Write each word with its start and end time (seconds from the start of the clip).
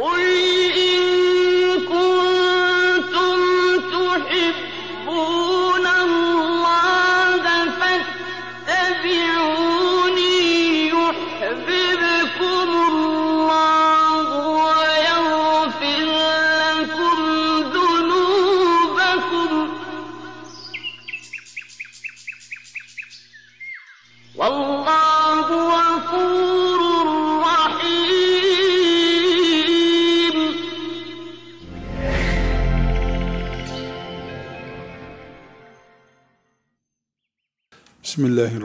قل 0.00 0.27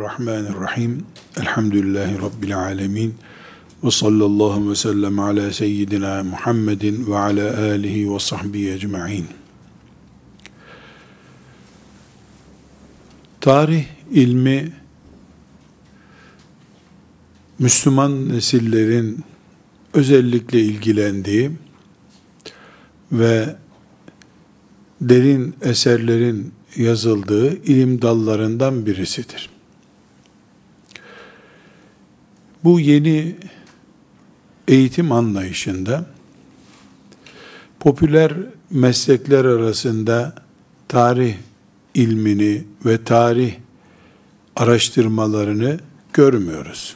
Bismillahirrahmanirrahim. 0.03 1.05
Elhamdülillahi 1.37 2.21
Rabbil 2.21 2.57
alemin. 2.57 3.15
Ve 3.83 3.91
sallallahu 3.91 4.69
ve 4.69 4.75
sellem 4.75 5.19
ala 5.19 5.53
seyyidina 5.53 6.23
Muhammedin 6.23 7.07
ve 7.11 7.17
ala 7.17 7.61
alihi 7.61 8.13
ve 8.13 8.19
sahbihi 8.19 8.71
ecma'in. 8.71 9.25
Tarih 13.41 13.85
ilmi 14.11 14.73
Müslüman 17.59 18.29
nesillerin 18.29 19.23
özellikle 19.93 20.61
ilgilendiği 20.61 21.51
ve 23.11 23.55
derin 25.01 25.55
eserlerin 25.61 26.53
yazıldığı 26.75 27.55
ilim 27.55 28.01
dallarından 28.01 28.85
birisidir. 28.85 29.52
Bu 32.63 32.79
yeni 32.79 33.35
eğitim 34.67 35.11
anlayışında 35.11 36.05
popüler 37.79 38.33
meslekler 38.69 39.45
arasında 39.45 40.35
tarih 40.87 41.35
ilmini 41.93 42.63
ve 42.85 43.03
tarih 43.03 43.53
araştırmalarını 44.55 45.79
görmüyoruz. 46.13 46.95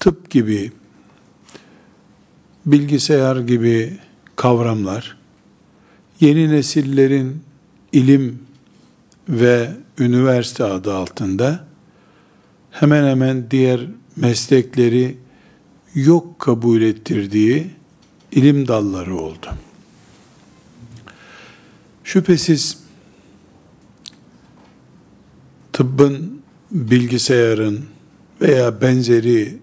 Tıp 0.00 0.30
gibi, 0.30 0.72
bilgisayar 2.66 3.36
gibi 3.36 3.98
kavramlar 4.36 5.16
yeni 6.20 6.50
nesillerin 6.50 7.42
ilim 7.92 8.42
ve 9.28 9.70
üniversite 9.98 10.64
adı 10.64 10.94
altında 10.94 11.64
hemen 12.70 13.06
hemen 13.06 13.50
diğer 13.50 13.80
meslekleri 14.20 15.16
yok 15.94 16.38
kabul 16.38 16.82
ettirdiği 16.82 17.70
ilim 18.32 18.68
dalları 18.68 19.16
oldu. 19.16 19.46
Şüphesiz 22.04 22.78
tıbbın, 25.72 26.42
bilgisayarın 26.70 27.84
veya 28.40 28.80
benzeri 28.80 29.58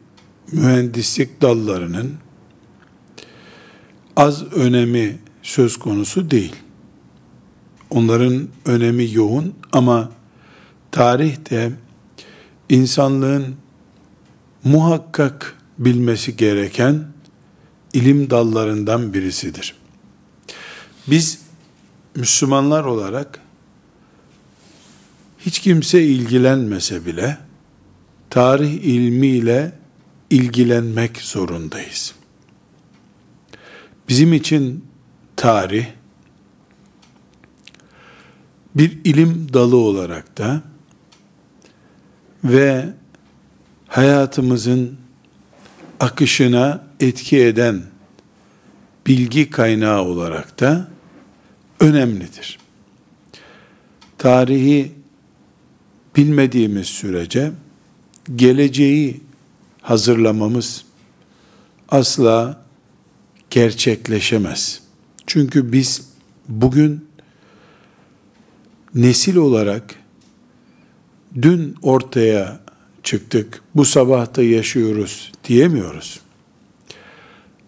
mühendislik 0.51 1.41
dallarının 1.41 2.13
az 4.15 4.53
önemi 4.53 5.17
söz 5.43 5.77
konusu 5.77 6.31
değil. 6.31 6.55
Onların 7.89 8.47
önemi 8.65 9.13
yoğun 9.13 9.53
ama 9.71 10.11
tarihte 10.91 11.71
insanlığın 12.69 13.55
muhakkak 14.63 15.55
bilmesi 15.77 16.37
gereken 16.37 17.07
ilim 17.93 18.29
dallarından 18.29 19.13
birisidir. 19.13 19.75
Biz 21.07 21.39
Müslümanlar 22.15 22.83
olarak 22.83 23.39
hiç 25.39 25.59
kimse 25.59 26.03
ilgilenmese 26.03 27.05
bile 27.05 27.37
tarih 28.29 28.73
ilmiyle 28.73 29.71
ilgilenmek 30.29 31.17
zorundayız. 31.17 32.15
Bizim 34.09 34.33
için 34.33 34.85
tarih 35.35 35.85
bir 38.75 38.99
ilim 39.03 39.53
dalı 39.53 39.77
olarak 39.77 40.37
da 40.37 40.61
ve 42.43 42.85
hayatımızın 43.97 44.97
akışına 45.99 46.83
etki 46.99 47.37
eden 47.37 47.83
bilgi 49.07 49.49
kaynağı 49.49 50.01
olarak 50.01 50.59
da 50.59 50.87
önemlidir. 51.79 52.59
Tarihi 54.17 54.91
bilmediğimiz 56.15 56.87
sürece 56.87 57.51
geleceği 58.35 59.21
hazırlamamız 59.81 60.85
asla 61.89 62.61
gerçekleşemez. 63.49 64.81
Çünkü 65.27 65.71
biz 65.71 66.09
bugün 66.47 67.07
nesil 68.95 69.35
olarak 69.35 69.95
dün 71.41 71.75
ortaya 71.81 72.66
çıktık, 73.07 73.61
bu 73.75 73.85
sabahta 73.85 74.43
yaşıyoruz 74.43 75.31
diyemiyoruz. 75.43 76.19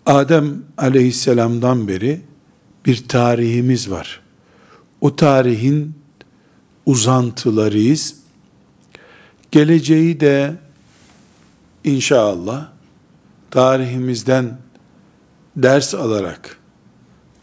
Adem 0.06 0.64
aleyhisselamdan 0.78 1.88
beri 1.88 2.22
bir 2.86 3.08
tarihimiz 3.08 3.92
var. 3.92 4.22
O 5.02 5.16
tarihin 5.16 5.94
uzantılarıyız. 6.86 8.16
Geleceği 9.52 10.20
de 10.20 10.56
inşallah 11.84 12.70
tarihimizden 13.52 14.58
ders 15.56 15.96
alarak 15.96 16.58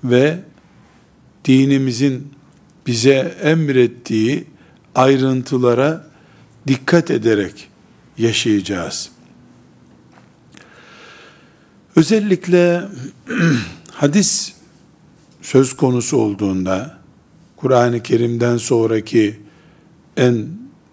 ve 0.04 0.38
dinimizin 1.44 2.32
bize 2.86 3.36
emrettiği 3.42 4.46
ayrıntılara 4.94 6.06
dikkat 6.66 7.10
ederek 7.10 7.70
yaşayacağız. 8.18 9.10
Özellikle 11.96 12.82
hadis 13.92 14.52
söz 15.42 15.76
konusu 15.76 16.16
olduğunda 16.16 16.98
Kur'an-ı 17.56 18.02
Kerim'den 18.02 18.56
sonraki 18.56 19.40
en 20.16 20.46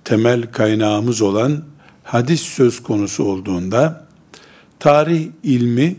temel 0.03 0.51
kaynağımız 0.51 1.21
olan 1.21 1.63
hadis 2.03 2.41
söz 2.41 2.83
konusu 2.83 3.23
olduğunda 3.23 4.07
tarih 4.79 5.27
ilmi 5.43 5.95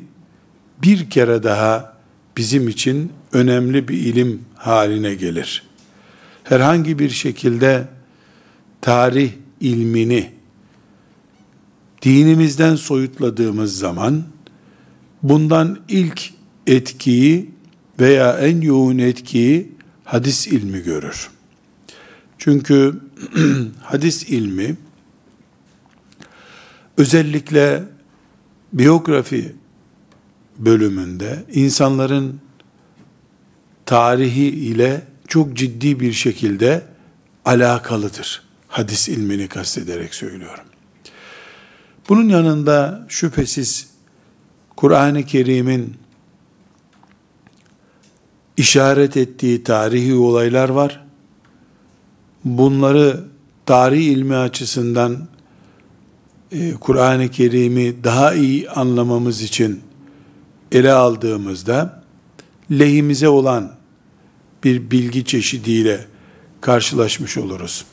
bir 0.83 1.11
kere 1.11 1.43
daha 1.43 1.95
bizim 2.37 2.69
için 2.69 3.13
önemli 3.33 3.89
bir 3.89 3.99
ilim 3.99 4.45
haline 4.55 5.15
gelir. 5.15 5.63
Herhangi 6.45 6.99
bir 6.99 7.11
şekilde 7.11 7.89
tarih 8.81 9.31
ilmini 9.61 10.34
dinimizden 12.05 12.77
soyutladığımız 12.77 13.79
zaman 13.79 14.25
bundan 15.23 15.79
ilk 15.89 16.31
etkiyi 16.67 17.51
veya 18.01 18.39
en 18.39 18.61
yoğun 18.61 18.99
etkiyi 18.99 19.73
hadis 20.05 20.47
ilmi 20.47 20.83
görür. 20.83 21.31
Çünkü 22.39 23.01
hadis 23.83 24.23
ilmi 24.23 24.77
özellikle 26.99 27.83
biyografi 28.73 29.55
bölümünde 30.59 31.45
insanların 31.53 32.41
tarihi 33.87 34.47
ile 34.47 35.03
çok 35.29 35.55
ciddi 35.55 36.01
bir 36.01 36.13
şekilde 36.13 36.83
alakalıdır. 37.45 38.43
Hadis 38.69 39.09
ilmini 39.09 39.49
kastederek 39.49 40.15
söylüyorum. 40.15 40.65
Bunun 42.09 42.29
yanında 42.29 43.07
şüphesiz 43.09 43.91
Kur'an-ı 44.77 45.23
Kerim'in 45.23 45.97
işaret 48.57 49.17
ettiği 49.17 49.65
tarihi 49.65 50.15
olaylar 50.15 50.69
var. 50.69 51.05
Bunları 52.45 53.25
tarih 53.67 54.05
ilmi 54.05 54.37
açısından 54.37 55.29
e, 56.53 56.73
Kur'an-ı 56.73 57.31
Kerim'i 57.31 58.05
daha 58.05 58.35
iyi 58.35 58.71
anlamamız 58.71 59.43
için 59.43 59.81
ele 60.73 60.93
aldığımızda 60.93 62.03
lehimize 62.71 63.29
olan 63.29 63.73
bir 64.65 64.91
bilgi 64.91 65.25
çeşidiyle 65.25 66.07
karşılaşmış 66.61 67.37
oluruz. 67.37 67.85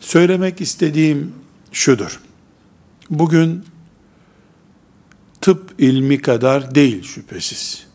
Söylemek 0.00 0.60
istediğim 0.60 1.32
şudur. 1.72 2.20
Bugün 3.10 3.64
tıp 5.40 5.74
ilmi 5.78 6.20
kadar 6.22 6.74
değil 6.74 7.02
şüphesiz. 7.02 7.86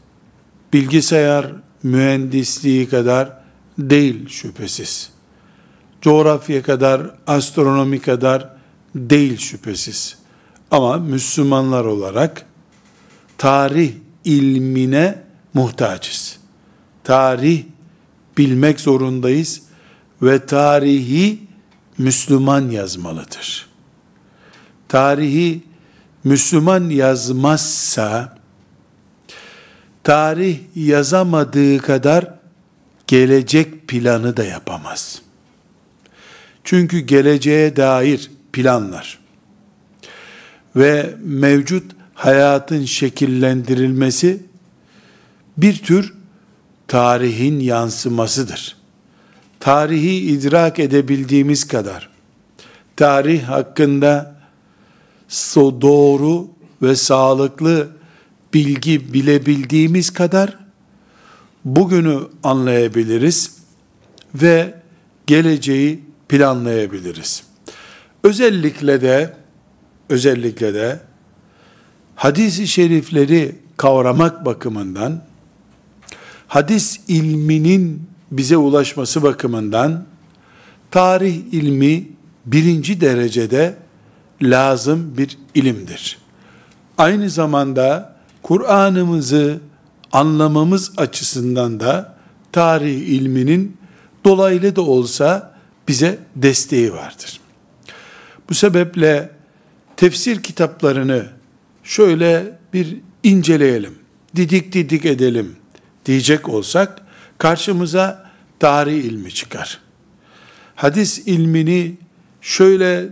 Bilgisayar 0.74 1.52
mühendisliği 1.84 2.90
kadar 2.90 3.40
değil 3.80 4.30
şüphesiz. 4.30 5.10
Coğrafya 6.02 6.64
kadar, 6.64 7.16
astronomi 7.28 8.02
kadar 8.02 8.50
değil 8.96 9.38
şüphesiz. 9.38 10.18
Ama 10.72 10.98
Müslümanlar 10.98 11.86
olarak 11.86 12.46
tarih 13.38 13.92
ilmine 14.26 15.24
muhtacız. 15.54 16.40
Tarih 17.04 17.64
bilmek 18.38 18.80
zorundayız 18.80 19.62
ve 20.22 20.46
tarihi 20.46 21.40
Müslüman 21.98 22.70
yazmalıdır. 22.70 23.69
Tarihi 24.89 25.62
Müslüman 26.24 26.89
yazmazsa 26.89 28.38
tarih 30.03 30.59
yazamadığı 30.75 31.77
kadar 31.77 32.33
gelecek 33.07 33.88
planı 33.88 34.38
da 34.38 34.44
yapamaz. 34.44 35.21
Çünkü 36.63 37.00
geleceğe 37.00 37.75
dair 37.75 38.31
planlar 38.53 39.19
ve 40.75 41.15
mevcut 41.24 41.91
hayatın 42.13 42.86
şekillendirilmesi 42.86 44.44
bir 45.57 45.77
tür 45.77 46.13
tarihin 46.88 47.59
yansımasıdır. 47.59 48.77
Tarihi 49.59 50.15
idrak 50.15 50.80
edebildiğimiz 50.80 51.68
kadar 51.68 52.09
tarih 52.95 53.44
hakkında 53.44 54.38
doğru 55.81 56.48
ve 56.81 56.96
sağlıklı 56.96 57.90
bilgi 58.54 59.14
bilebildiğimiz 59.14 60.10
kadar 60.10 60.58
bugünü 61.66 62.20
anlayabiliriz 62.44 63.56
ve 64.36 64.74
geleceği 65.28 66.04
planlayabiliriz. 66.30 67.44
Özellikle 68.24 69.02
de 69.02 69.34
özellikle 70.10 70.74
de 70.74 71.00
hadisi 72.16 72.68
şerifleri 72.68 73.56
kavramak 73.78 74.46
bakımından 74.46 75.24
hadis 76.48 77.00
ilminin 77.08 78.10
bize 78.32 78.58
ulaşması 78.58 79.24
bakımından 79.24 80.06
tarih 80.92 81.36
ilmi 81.52 82.08
birinci 82.46 83.02
derecede 83.02 83.75
lazım 84.41 85.18
bir 85.18 85.38
ilimdir. 85.56 86.18
Aynı 86.97 87.30
zamanda 87.30 88.15
Kur'an'ımızı 88.44 89.59
anlamamız 90.12 90.91
açısından 90.97 91.80
da 91.80 92.15
tarih 92.51 92.97
ilminin 92.97 93.77
dolaylı 94.25 94.75
da 94.75 94.81
olsa 94.81 95.56
bize 95.88 96.19
desteği 96.36 96.94
vardır. 96.94 97.39
Bu 98.50 98.53
sebeple 98.53 99.31
tefsir 99.97 100.44
kitaplarını 100.44 101.25
şöyle 101.83 102.59
bir 102.74 102.97
inceleyelim, 103.24 103.95
didik 104.36 104.74
didik 104.74 105.06
edelim 105.06 105.56
diyecek 106.06 106.50
olsak 106.50 107.01
karşımıza 107.38 108.30
tarih 108.59 109.03
ilmi 109.03 109.33
çıkar. 109.33 109.80
Hadis 110.75 111.18
ilmini 111.18 111.97
şöyle 112.41 113.09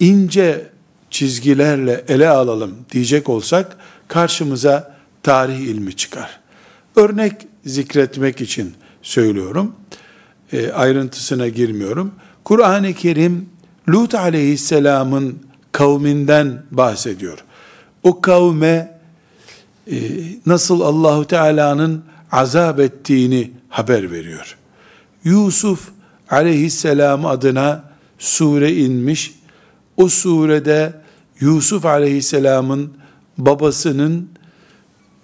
ince 0.00 0.68
çizgilerle 1.10 2.04
ele 2.08 2.28
alalım 2.28 2.74
diyecek 2.92 3.28
olsak 3.28 3.76
karşımıza 4.08 4.96
tarih 5.22 5.58
ilmi 5.58 5.96
çıkar. 5.96 6.40
Örnek 6.96 7.32
zikretmek 7.64 8.40
için 8.40 8.74
söylüyorum. 9.02 9.72
E, 10.52 10.70
ayrıntısına 10.70 11.48
girmiyorum. 11.48 12.12
Kur'an-ı 12.44 12.94
Kerim 12.94 13.48
Lut 13.88 14.14
aleyhisselamın 14.14 15.38
kavminden 15.72 16.62
bahsediyor. 16.70 17.38
O 18.02 18.20
kavme 18.20 18.98
e, 19.90 19.96
nasıl 20.46 20.80
Allahu 20.80 21.26
Teala'nın 21.26 22.04
azap 22.32 22.80
ettiğini 22.80 23.50
haber 23.68 24.10
veriyor. 24.10 24.56
Yusuf 25.24 25.88
aleyhisselam 26.30 27.26
adına 27.26 27.84
sure 28.18 28.72
inmiş. 28.72 29.34
O 29.96 30.08
surede 30.08 30.92
Yusuf 31.40 31.86
aleyhisselamın 31.86 32.92
babasının 33.38 34.28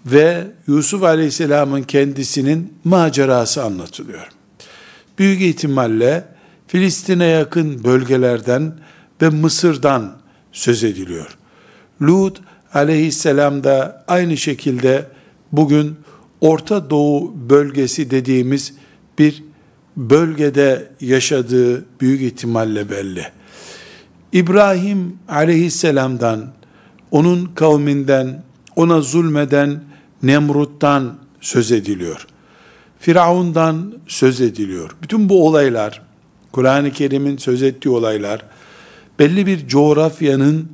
ve 0.06 0.46
Yusuf 0.66 1.02
aleyhisselamın 1.02 1.82
kendisinin 1.82 2.72
macerası 2.84 3.64
anlatılıyor. 3.64 4.28
Büyük 5.19 5.40
ihtimalle 5.40 6.24
Filistin'e 6.66 7.24
yakın 7.26 7.84
bölgelerden 7.84 8.72
ve 9.22 9.28
Mısır'dan 9.28 10.19
söz 10.52 10.84
ediliyor. 10.84 11.38
Lut 12.02 12.40
aleyhisselam 12.75 13.64
da 13.64 14.04
aynı 14.08 14.36
şekilde 14.36 15.06
bugün 15.52 15.96
Orta 16.40 16.90
Doğu 16.90 17.34
bölgesi 17.50 18.10
dediğimiz 18.10 18.75
bir 19.18 19.44
bölgede 19.96 20.92
yaşadığı 21.00 21.84
büyük 22.00 22.22
ihtimalle 22.22 22.90
belli. 22.90 23.26
İbrahim 24.32 25.19
aleyhisselamdan, 25.29 26.52
onun 27.11 27.44
kavminden, 27.44 28.43
ona 28.76 29.00
zulmeden 29.00 29.84
Nemrut'tan 30.23 31.14
söz 31.40 31.73
ediliyor. 31.73 32.26
Firavundan 33.00 33.94
söz 34.06 34.40
ediliyor. 34.40 34.96
Bütün 35.02 35.29
bu 35.29 35.46
olaylar, 35.46 36.02
Kur'an-ı 36.52 36.90
Kerim'in 36.90 37.37
söz 37.37 37.62
ettiği 37.62 37.88
olaylar, 37.88 38.43
belli 39.19 39.46
bir 39.46 39.69
coğrafyanın 39.69 40.69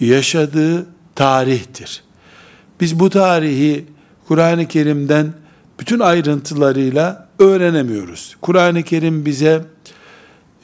yaşadığı 0.00 0.86
tarihtir. 1.14 2.02
Biz 2.80 3.00
bu 3.00 3.10
tarihi 3.10 3.84
Kur'an-ı 4.28 4.68
Kerim'den 4.68 5.32
bütün 5.80 6.00
ayrıntılarıyla 6.00 7.28
öğrenemiyoruz. 7.38 8.36
Kur'an-ı 8.40 8.82
Kerim 8.82 9.26
bize 9.26 9.64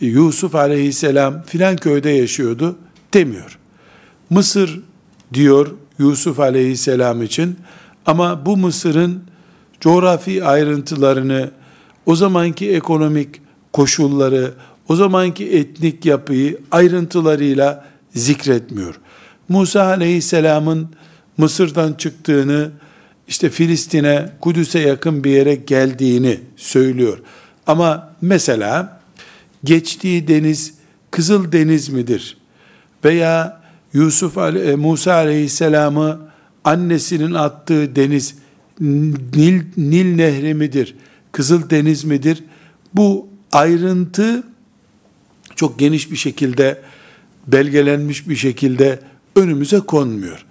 Yusuf 0.01 0.55
aleyhisselam 0.55 1.43
filan 1.43 1.77
köyde 1.77 2.11
yaşıyordu 2.11 2.79
demiyor. 3.15 3.59
Mısır 4.31 4.81
diyor 5.35 5.75
Yusuf 5.99 6.41
aleyhisselam 6.41 7.23
için 7.23 7.57
ama 8.07 8.47
bu 8.47 8.57
Mısır'ın 8.57 9.23
coğrafi 9.81 10.45
ayrıntılarını, 10.45 11.51
o 12.07 12.17
zamanki 12.17 12.71
ekonomik 12.71 13.41
koşulları, 13.73 14.55
o 14.89 14.97
zamanki 14.97 15.47
etnik 15.47 16.05
yapıyı 16.07 16.59
ayrıntılarıyla 16.71 17.87
zikretmiyor. 18.15 19.01
Musa 19.49 19.83
aleyhisselamın 19.83 20.89
Mısır'dan 21.39 21.93
çıktığını, 21.93 22.71
işte 23.29 23.51
Filistin'e, 23.51 24.33
Kudüs'e 24.41 24.79
yakın 24.79 25.25
bir 25.25 25.31
yere 25.31 25.55
geldiğini 25.55 26.41
söylüyor. 26.57 27.19
Ama 27.67 28.11
mesela 28.21 28.96
geçtiği 29.67 30.29
deniz 30.29 30.75
Kızıl 31.11 31.53
Deniz 31.53 31.89
midir? 31.89 32.37
Veya 33.05 33.63
Yusuf 33.93 34.39
e, 34.39 34.77
Musa 34.77 35.15
Aleyhisselam'ı 35.15 36.21
annesinin 36.65 37.35
attığı 37.35 37.97
deniz 37.97 38.35
Nil, 38.81 39.63
Nil 39.77 40.15
Nehri 40.15 40.55
midir? 40.55 40.95
Kızıl 41.33 41.71
Deniz 41.71 42.05
midir? 42.05 42.45
Bu 42.95 43.29
ayrıntı 43.53 44.43
çok 45.57 45.79
geniş 45.79 46.11
bir 46.11 46.17
şekilde 46.17 46.83
belgelenmiş 47.47 48.29
bir 48.29 48.37
şekilde 48.37 49.01
önümüze 49.37 49.81
konmuyor. 49.81 50.47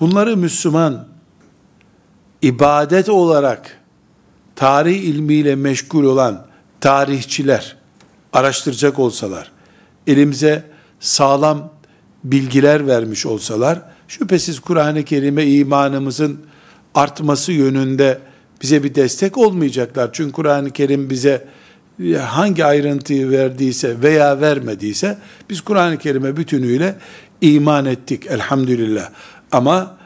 Bunları 0.00 0.36
Müslüman 0.36 1.08
ibadet 2.42 3.08
olarak 3.08 3.80
tarih 4.56 5.02
ilmiyle 5.02 5.56
meşgul 5.56 6.04
olan 6.04 6.46
tarihçiler 6.80 7.75
araştıracak 8.36 8.98
olsalar, 8.98 9.52
elimize 10.06 10.64
sağlam 11.00 11.72
bilgiler 12.24 12.86
vermiş 12.86 13.26
olsalar, 13.26 13.82
şüphesiz 14.08 14.60
Kur'an-ı 14.60 15.04
Kerim'e 15.04 15.46
imanımızın 15.46 16.40
artması 16.94 17.52
yönünde 17.52 18.18
bize 18.62 18.84
bir 18.84 18.94
destek 18.94 19.38
olmayacaklar. 19.38 20.10
Çünkü 20.12 20.32
Kur'an-ı 20.32 20.70
Kerim 20.70 21.10
bize 21.10 21.48
hangi 22.20 22.64
ayrıntıyı 22.64 23.30
verdiyse 23.30 24.02
veya 24.02 24.40
vermediyse 24.40 25.18
biz 25.50 25.60
Kur'an-ı 25.60 25.98
Kerim'e 25.98 26.36
bütünüyle 26.36 26.96
iman 27.40 27.86
ettik 27.86 28.26
elhamdülillah. 28.26 29.10
Ama 29.52 29.96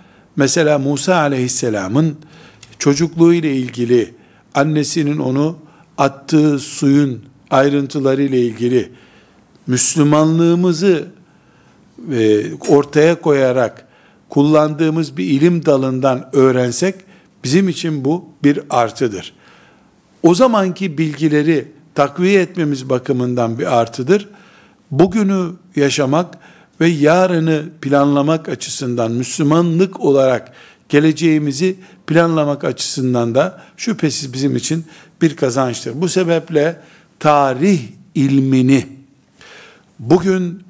Mesela 0.41 0.79
Musa 0.79 1.17
aleyhisselamın 1.17 2.17
çocukluğu 2.79 3.35
ile 3.35 3.57
ilgili 3.57 4.15
annesinin 4.55 5.19
onu 5.19 5.57
attığı 5.99 6.59
suyun 6.59 7.25
ayrıntıları 7.51 8.23
ile 8.23 8.41
ilgili 8.41 8.93
Müslümanlığımızı 9.67 11.05
e, 12.13 12.55
ortaya 12.55 13.21
koyarak 13.21 13.87
kullandığımız 14.29 15.17
bir 15.17 15.25
ilim 15.25 15.67
dalından 15.67 16.29
öğrensek 16.33 16.95
bizim 17.45 17.69
için 17.69 18.05
bu 18.05 18.25
bir 18.45 18.61
artıdır. 18.71 19.33
O 20.23 20.35
zamanki 20.35 20.99
bilgileri 20.99 21.69
takviye 21.95 22.41
etmemiz 22.41 22.91
bakımından 22.91 23.59
bir 23.59 23.79
artıdır. 23.81 24.29
Bugünü 24.91 25.51
yaşamak 25.77 26.35
ve 26.81 26.89
yarını 26.89 27.63
planlamak 27.81 28.49
açısından 28.49 29.13
Müslümanlık 29.13 30.01
olarak 30.01 30.53
geleceğimizi 30.89 31.77
planlamak 32.07 32.65
açısından 32.65 33.35
da 33.35 33.63
şüphesiz 33.77 34.33
bizim 34.33 34.57
için 34.57 34.85
bir 35.23 35.37
kazançtır. 35.37 35.93
Bu 36.01 36.09
sebeple 36.09 36.81
tarih 37.21 37.81
ilmini 38.15 38.87
bugün 39.99 40.63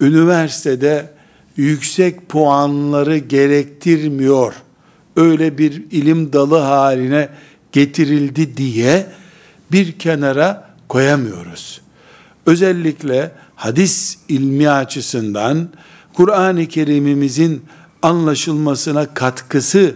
üniversitede 0.00 1.10
yüksek 1.56 2.28
puanları 2.28 3.18
gerektirmiyor. 3.18 4.54
Öyle 5.16 5.58
bir 5.58 5.72
ilim 5.90 6.32
dalı 6.32 6.58
haline 6.58 7.28
getirildi 7.72 8.56
diye 8.56 9.06
bir 9.72 9.98
kenara 9.98 10.70
koyamıyoruz. 10.88 11.80
Özellikle 12.46 13.32
hadis 13.54 14.18
ilmi 14.28 14.70
açısından 14.70 15.68
Kur'an-ı 16.14 16.66
Kerim'imizin 16.66 17.62
anlaşılmasına 18.02 19.14
katkısı, 19.14 19.94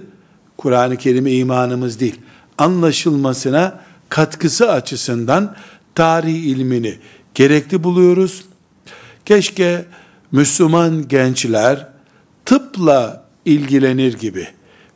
Kur'an-ı 0.56 0.96
Kerim 0.96 1.26
imanımız 1.26 2.00
değil, 2.00 2.20
anlaşılmasına 2.58 3.80
katkısı 4.08 4.72
açısından 4.72 5.56
tarih 6.00 6.34
ilmini 6.34 6.94
gerekli 7.34 7.84
buluyoruz. 7.84 8.44
Keşke 9.24 9.84
Müslüman 10.32 11.08
gençler 11.08 11.88
tıpla 12.44 13.24
ilgilenir 13.44 14.18
gibi, 14.18 14.46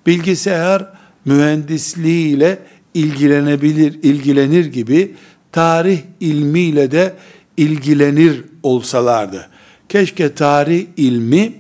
bilgisayar 0.07 0.87
mühendisliği 1.25 2.37
ile 2.37 2.59
ilgilenebilir, 2.95 4.03
ilgilenir 4.03 4.67
gibi 4.67 5.15
tarih 5.53 5.99
ilmiyle 6.21 6.91
de 6.91 7.15
ilgilenir 7.57 8.45
olsalardı. 8.63 9.49
Keşke 9.89 10.35
tarih 10.35 10.87
ilmi 10.97 11.53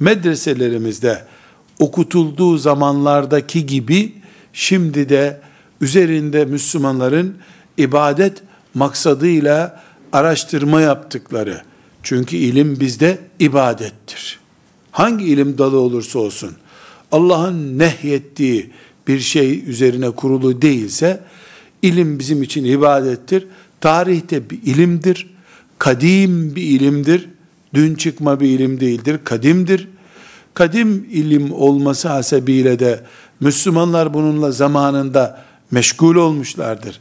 medreselerimizde 0.00 1.24
okutulduğu 1.78 2.58
zamanlardaki 2.58 3.66
gibi 3.66 4.12
şimdi 4.52 5.08
de 5.08 5.40
üzerinde 5.80 6.44
Müslümanların 6.44 7.36
ibadet 7.76 8.42
maksadıyla 8.76 9.82
araştırma 10.12 10.80
yaptıkları. 10.80 11.62
Çünkü 12.02 12.36
ilim 12.36 12.80
bizde 12.80 13.18
ibadettir. 13.38 14.40
Hangi 14.90 15.24
ilim 15.24 15.58
dalı 15.58 15.78
olursa 15.78 16.18
olsun 16.18 16.52
Allah'ın 17.12 17.78
nehyettiği 17.78 18.70
bir 19.08 19.20
şey 19.20 19.70
üzerine 19.70 20.10
kurulu 20.10 20.62
değilse 20.62 21.20
ilim 21.82 22.18
bizim 22.18 22.42
için 22.42 22.64
ibadettir. 22.64 23.46
Tarihte 23.80 24.50
bir 24.50 24.62
ilimdir. 24.62 25.30
Kadim 25.78 26.56
bir 26.56 26.62
ilimdir. 26.62 27.28
Dün 27.74 27.94
çıkma 27.94 28.40
bir 28.40 28.48
ilim 28.48 28.80
değildir. 28.80 29.20
Kadimdir. 29.24 29.88
Kadim 30.54 31.06
ilim 31.12 31.52
olması 31.52 32.08
hasebiyle 32.08 32.78
de 32.78 33.00
Müslümanlar 33.40 34.14
bununla 34.14 34.50
zamanında 34.50 35.44
meşgul 35.70 36.14
olmuşlardır. 36.14 37.00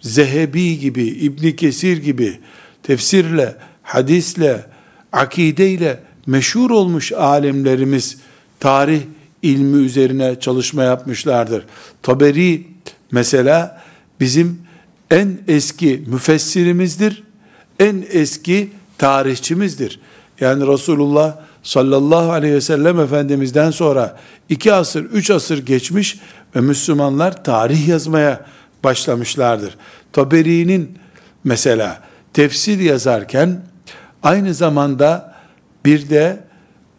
Zehebi 0.00 0.78
gibi, 0.78 1.02
İbn 1.02 1.50
Kesir 1.50 1.96
gibi 1.96 2.38
tefsirle, 2.82 3.56
hadisle, 3.82 4.66
akideyle 5.12 6.00
meşhur 6.26 6.70
olmuş 6.70 7.12
alimlerimiz 7.12 8.16
tarih 8.60 9.00
ilmi 9.42 9.84
üzerine 9.84 10.40
çalışma 10.40 10.82
yapmışlardır. 10.82 11.64
Taberi 12.02 12.66
mesela 13.12 13.82
bizim 14.20 14.58
en 15.10 15.38
eski 15.48 16.04
müfessirimizdir, 16.06 17.22
en 17.80 18.04
eski 18.10 18.70
tarihçimizdir. 18.98 20.00
Yani 20.40 20.66
Resulullah 20.66 21.36
sallallahu 21.62 22.32
aleyhi 22.32 22.54
ve 22.54 22.60
sellem 22.60 23.00
Efendimiz'den 23.00 23.70
sonra 23.70 24.18
iki 24.48 24.72
asır, 24.72 25.04
üç 25.04 25.30
asır 25.30 25.66
geçmiş 25.66 26.18
ve 26.56 26.60
Müslümanlar 26.60 27.44
tarih 27.44 27.88
yazmaya 27.88 28.46
başlamışlardır. 28.84 29.76
Taberi'nin 30.12 30.98
mesela 31.44 32.02
tefsir 32.32 32.78
yazarken 32.78 33.60
aynı 34.22 34.54
zamanda 34.54 35.34
bir 35.84 36.10
de 36.10 36.44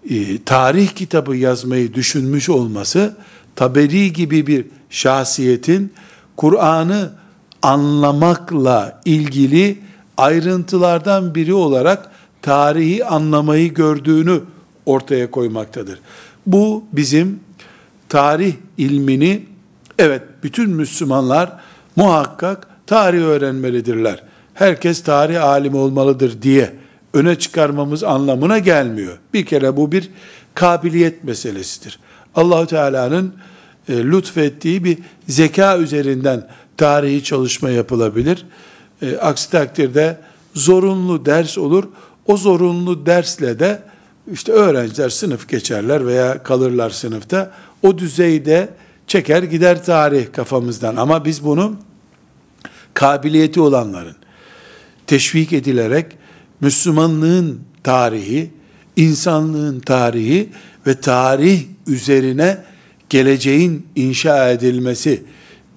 e, 0.10 0.44
tarih 0.44 0.90
kitabı 0.90 1.36
yazmayı 1.36 1.94
düşünmüş 1.94 2.50
olması 2.50 3.16
Taberi 3.56 4.14
gibi 4.14 4.48
bir 4.48 4.66
şahsiyetin 4.90 5.94
Kur'an'ı 6.38 7.12
anlamakla 7.62 9.02
ilgili 9.06 9.80
ayrıntılardan 10.18 11.36
biri 11.36 11.54
olarak 11.54 12.12
tarihi 12.42 13.06
anlamayı 13.06 13.74
gördüğünü 13.74 14.42
ortaya 14.86 15.32
koymaktadır. 15.32 16.00
Bu 16.46 16.84
bizim 16.94 17.40
tarih 18.10 18.54
ilmini 18.78 19.46
evet 19.98 20.22
bütün 20.44 20.70
Müslümanlar 20.70 21.60
muhakkak 22.00 22.68
tarih 22.88 23.22
öğrenmelidirler. 23.22 24.24
Herkes 24.54 25.04
tarih 25.04 25.44
alimi 25.44 25.78
olmalıdır 25.78 26.42
diye 26.42 26.74
öne 27.14 27.40
çıkarmamız 27.40 28.04
anlamına 28.04 28.60
gelmiyor. 28.60 29.18
Bir 29.34 29.46
kere 29.46 29.78
bu 29.78 29.92
bir 29.92 30.10
kabiliyet 30.56 31.24
meselesidir. 31.24 32.00
Allahu 32.36 32.68
Teala'nın 32.68 33.34
e, 33.90 33.98
lütfettiği 34.04 34.84
bir 34.84 34.98
zeka 35.28 35.78
üzerinden 35.78 36.48
tarihi 36.78 37.24
çalışma 37.24 37.70
yapılabilir. 37.70 38.46
E, 39.02 39.18
aksi 39.18 39.52
takdirde 39.52 40.18
zorunlu 40.54 41.26
ders 41.26 41.58
olur. 41.58 41.84
O 42.26 42.38
zorunlu 42.38 43.06
dersle 43.06 43.60
de 43.60 43.82
işte 44.32 44.52
öğrenciler 44.52 45.10
sınıf 45.10 45.50
geçerler 45.50 46.08
veya 46.08 46.44
kalırlar 46.44 46.90
sınıfta. 46.90 47.52
O 47.84 47.98
düzeyde 47.98 48.70
çeker 49.08 49.44
gider 49.44 49.86
tarih 49.86 50.32
kafamızdan. 50.32 50.96
Ama 50.96 51.26
biz 51.26 51.44
bunu 51.44 51.76
kabiliyeti 53.00 53.62
olanların 53.62 54.16
teşvik 55.08 55.54
edilerek 55.54 56.06
Müslümanlığın 56.62 57.62
tarihi, 57.84 58.52
insanlığın 58.96 59.80
tarihi 59.80 60.50
ve 60.88 61.00
tarih 61.00 61.64
üzerine 61.88 62.64
geleceğin 63.10 63.88
inşa 63.96 64.50
edilmesi, 64.50 65.24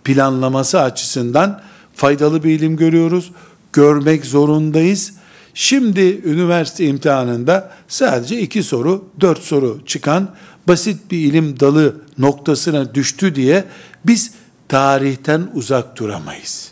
planlaması 0.04 0.80
açısından 0.80 1.62
faydalı 1.94 2.44
bir 2.44 2.50
ilim 2.50 2.76
görüyoruz. 2.76 3.32
Görmek 3.72 4.26
zorundayız. 4.26 5.12
Şimdi 5.54 6.20
üniversite 6.24 6.84
imtihanında 6.84 7.72
sadece 7.88 8.40
iki 8.40 8.62
soru, 8.62 9.04
dört 9.20 9.42
soru 9.42 9.80
çıkan 9.86 10.34
basit 10.68 11.10
bir 11.10 11.18
ilim 11.18 11.60
dalı 11.60 11.96
noktasına 12.18 12.94
düştü 12.94 13.34
diye 13.34 13.64
biz 14.04 14.34
tarihten 14.68 15.48
uzak 15.54 15.98
duramayız. 15.98 16.71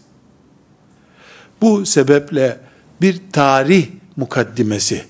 Bu 1.60 1.86
sebeple 1.86 2.60
bir 3.00 3.20
tarih 3.32 3.86
mukaddimesi, 4.16 5.04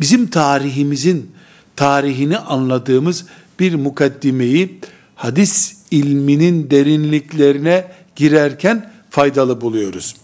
bizim 0.00 0.26
tarihimizin 0.26 1.32
tarihini 1.76 2.38
anladığımız 2.38 3.24
bir 3.60 3.74
mukaddimeyi 3.74 4.78
hadis 5.14 5.76
ilminin 5.90 6.70
derinliklerine 6.70 7.92
girerken 8.16 8.92
faydalı 9.10 9.60
buluyoruz. 9.60 10.16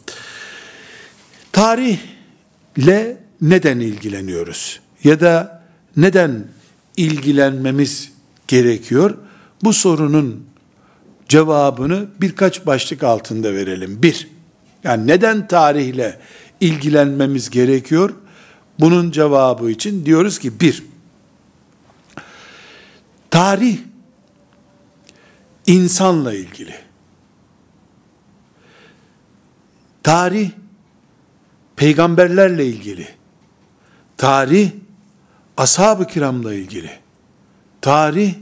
Tarihle 1.52 3.16
neden 3.40 3.80
ilgileniyoruz? 3.80 4.80
Ya 5.04 5.20
da 5.20 5.62
neden 5.96 6.44
ilgilenmemiz 6.96 8.12
gerekiyor? 8.48 9.14
Bu 9.62 9.72
sorunun 9.72 10.44
cevabını 11.28 12.06
birkaç 12.20 12.66
başlık 12.66 13.02
altında 13.02 13.54
verelim. 13.54 14.02
Bir, 14.02 14.28
yani 14.88 15.06
neden 15.06 15.48
tarihle 15.48 16.18
ilgilenmemiz 16.60 17.50
gerekiyor? 17.50 18.14
Bunun 18.80 19.10
cevabı 19.10 19.70
için 19.70 20.06
diyoruz 20.06 20.38
ki 20.38 20.60
bir, 20.60 20.84
tarih 23.30 23.78
insanla 25.66 26.34
ilgili. 26.34 26.74
Tarih 30.02 30.50
peygamberlerle 31.76 32.66
ilgili. 32.66 33.08
Tarih 34.16 34.70
ashab-ı 35.56 36.06
kiramla 36.06 36.54
ilgili. 36.54 36.90
Tarih 37.80 38.34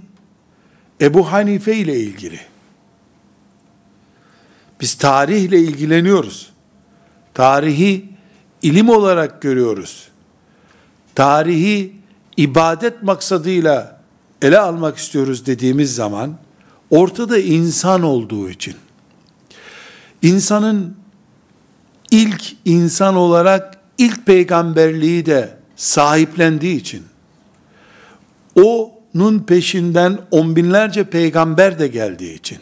Ebu 1.00 1.32
Hanife 1.32 1.76
ile 1.76 2.00
ilgili. 2.00 2.40
Biz 4.80 4.94
tarihle 4.94 5.58
ilgileniyoruz. 5.58 6.50
Tarihi 7.34 8.08
ilim 8.62 8.88
olarak 8.88 9.42
görüyoruz. 9.42 10.08
Tarihi 11.14 11.96
ibadet 12.36 13.02
maksadıyla 13.02 14.00
ele 14.42 14.58
almak 14.58 14.96
istiyoruz 14.96 15.46
dediğimiz 15.46 15.94
zaman 15.94 16.36
ortada 16.90 17.38
insan 17.38 18.02
olduğu 18.02 18.50
için 18.50 18.74
insanın 20.22 20.96
ilk 22.10 22.56
insan 22.64 23.16
olarak 23.16 23.78
ilk 23.98 24.26
peygamberliği 24.26 25.26
de 25.26 25.56
sahiplendiği 25.76 26.76
için 26.76 27.02
onun 28.54 29.38
peşinden 29.38 30.18
on 30.30 30.56
binlerce 30.56 31.04
peygamber 31.04 31.78
de 31.78 31.88
geldiği 31.88 32.34
için 32.34 32.58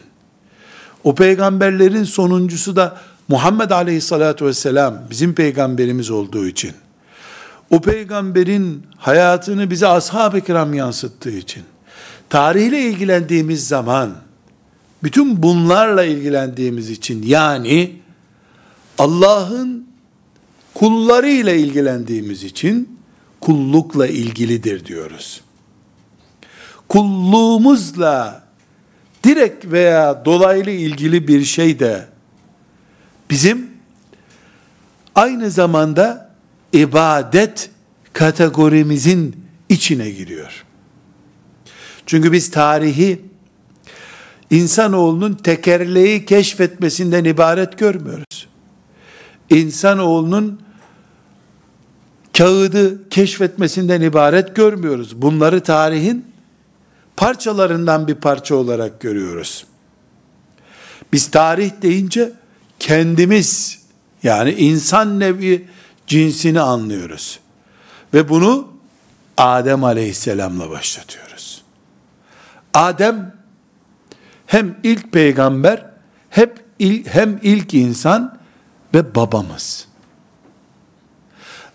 o 1.05 1.15
peygamberlerin 1.15 2.03
sonuncusu 2.03 2.75
da 2.75 2.97
Muhammed 3.27 3.69
Aleyhisselatü 3.69 4.45
Vesselam 4.45 5.01
bizim 5.09 5.33
peygamberimiz 5.33 6.09
olduğu 6.09 6.47
için 6.47 6.71
o 7.69 7.81
peygamberin 7.81 8.83
hayatını 8.97 9.71
bize 9.71 9.87
ashab-ı 9.87 10.41
kiram 10.41 10.73
yansıttığı 10.73 11.31
için 11.31 11.63
tarihle 12.29 12.81
ilgilendiğimiz 12.81 13.67
zaman 13.67 14.15
bütün 15.03 15.43
bunlarla 15.43 16.03
ilgilendiğimiz 16.03 16.89
için 16.89 17.23
yani 17.23 17.95
Allah'ın 18.97 19.87
kulları 20.73 21.29
ile 21.29 21.59
ilgilendiğimiz 21.59 22.43
için 22.43 22.99
kullukla 23.41 24.07
ilgilidir 24.07 24.85
diyoruz. 24.85 25.41
Kulluğumuzla 26.89 28.44
direkt 29.25 29.65
veya 29.65 30.25
dolaylı 30.25 30.69
ilgili 30.69 31.27
bir 31.27 31.43
şey 31.43 31.79
de 31.79 32.05
bizim 33.29 33.69
aynı 35.15 35.51
zamanda 35.51 36.31
ibadet 36.73 37.69
kategorimizin 38.13 39.45
içine 39.69 40.09
giriyor. 40.09 40.65
Çünkü 42.05 42.31
biz 42.31 42.51
tarihi 42.51 43.21
insanoğlunun 44.49 45.33
tekerleği 45.33 46.25
keşfetmesinden 46.25 47.23
ibaret 47.23 47.77
görmüyoruz. 47.77 48.47
İnsanoğlunun 49.49 50.61
kağıdı 52.37 53.09
keşfetmesinden 53.09 54.01
ibaret 54.01 54.55
görmüyoruz. 54.55 55.21
Bunları 55.21 55.63
tarihin 55.63 56.34
parçalarından 57.17 58.07
bir 58.07 58.15
parça 58.15 58.55
olarak 58.55 58.99
görüyoruz. 58.99 59.65
Biz 61.13 61.31
tarih 61.31 61.71
deyince 61.81 62.31
kendimiz 62.79 63.79
yani 64.23 64.51
insan 64.51 65.19
nevi 65.19 65.67
cinsini 66.07 66.61
anlıyoruz. 66.61 67.39
Ve 68.13 68.29
bunu 68.29 68.75
Adem 69.37 69.83
aleyhisselamla 69.83 70.69
başlatıyoruz. 70.69 71.63
Adem 72.73 73.35
hem 74.47 74.77
ilk 74.83 75.11
peygamber 75.11 75.85
hep 76.29 76.63
il, 76.79 77.05
hem 77.05 77.39
ilk 77.43 77.73
insan 77.73 78.37
ve 78.93 79.15
babamız. 79.15 79.87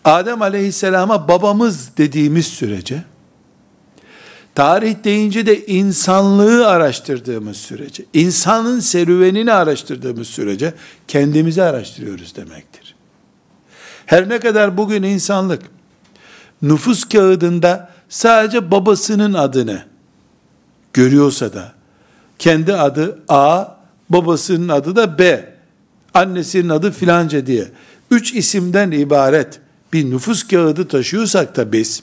Adem 0.05 0.43
aleyhisselama 0.43 1.29
babamız 1.29 1.97
dediğimiz 1.97 2.47
sürece 2.47 3.03
tarih 4.61 5.05
deyince 5.05 5.47
de 5.47 5.67
insanlığı 5.67 6.67
araştırdığımız 6.69 7.57
sürece, 7.57 8.05
insanın 8.15 8.81
serüvenini 8.81 9.53
araştırdığımız 9.53 10.29
sürece 10.29 10.75
kendimizi 11.09 11.63
araştırıyoruz 11.63 12.37
demektir. 12.37 12.95
Her 14.07 14.29
ne 14.29 14.41
kadar 14.41 14.77
bugün 14.77 15.03
insanlık 15.03 15.63
nüfus 16.63 17.09
kağıdında 17.09 17.91
sadece 18.09 18.71
babasının 18.71 19.35
adını 19.35 19.83
görüyorsa 20.93 21.53
da 21.53 21.73
kendi 22.39 22.75
adı 22.75 23.19
A, 23.29 23.65
babasının 24.11 24.69
adı 24.69 24.97
da 24.97 25.19
B, 25.19 25.55
annesinin 26.15 26.69
adı 26.69 26.91
filanca 26.91 27.47
diye 27.47 27.69
üç 28.11 28.35
isimden 28.35 28.91
ibaret 28.91 29.61
bir 29.93 30.11
nüfus 30.11 30.49
kağıdı 30.49 30.89
taşıyorsak 30.89 31.57
da 31.57 31.73
biz 31.73 32.03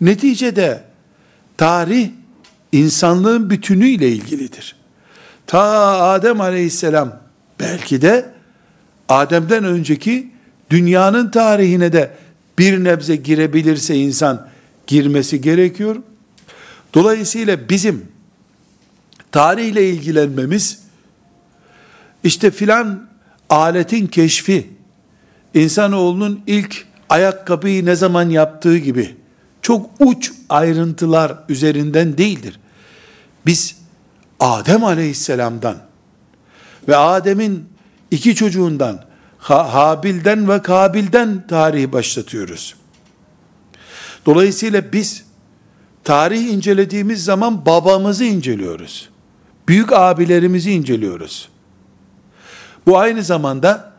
neticede 0.00 0.95
tarih 1.56 2.10
insanlığın 2.72 3.50
bütünüyle 3.50 4.08
ilgilidir. 4.08 4.76
Ta 5.46 5.60
Adem 6.00 6.40
aleyhisselam 6.40 7.20
belki 7.60 8.02
de 8.02 8.30
Adem'den 9.08 9.64
önceki 9.64 10.30
dünyanın 10.70 11.30
tarihine 11.30 11.92
de 11.92 12.10
bir 12.58 12.84
nebze 12.84 13.16
girebilirse 13.16 13.96
insan 13.96 14.48
girmesi 14.86 15.40
gerekiyor. 15.40 15.96
Dolayısıyla 16.94 17.68
bizim 17.68 18.08
tarihle 19.32 19.90
ilgilenmemiz 19.90 20.80
işte 22.24 22.50
filan 22.50 23.08
aletin 23.50 24.06
keşfi 24.06 24.70
insanoğlunun 25.54 26.40
ilk 26.46 26.86
ayakkabıyı 27.08 27.84
ne 27.84 27.96
zaman 27.96 28.30
yaptığı 28.30 28.78
gibi 28.78 29.16
çok 29.66 29.90
uç 29.98 30.32
ayrıntılar 30.48 31.38
üzerinden 31.48 32.18
değildir. 32.18 32.60
Biz 33.46 33.76
Adem 34.40 34.84
aleyhisselamdan 34.84 35.76
ve 36.88 36.96
Adem'in 36.96 37.68
iki 38.10 38.34
çocuğundan 38.34 39.04
Habil'den 39.38 40.48
ve 40.48 40.62
Kabil'den 40.62 41.46
tarihi 41.46 41.92
başlatıyoruz. 41.92 42.74
Dolayısıyla 44.26 44.92
biz 44.92 45.24
tarih 46.04 46.52
incelediğimiz 46.52 47.24
zaman 47.24 47.66
babamızı 47.66 48.24
inceliyoruz. 48.24 49.08
Büyük 49.68 49.92
abilerimizi 49.92 50.72
inceliyoruz. 50.72 51.48
Bu 52.86 52.98
aynı 52.98 53.22
zamanda 53.22 53.92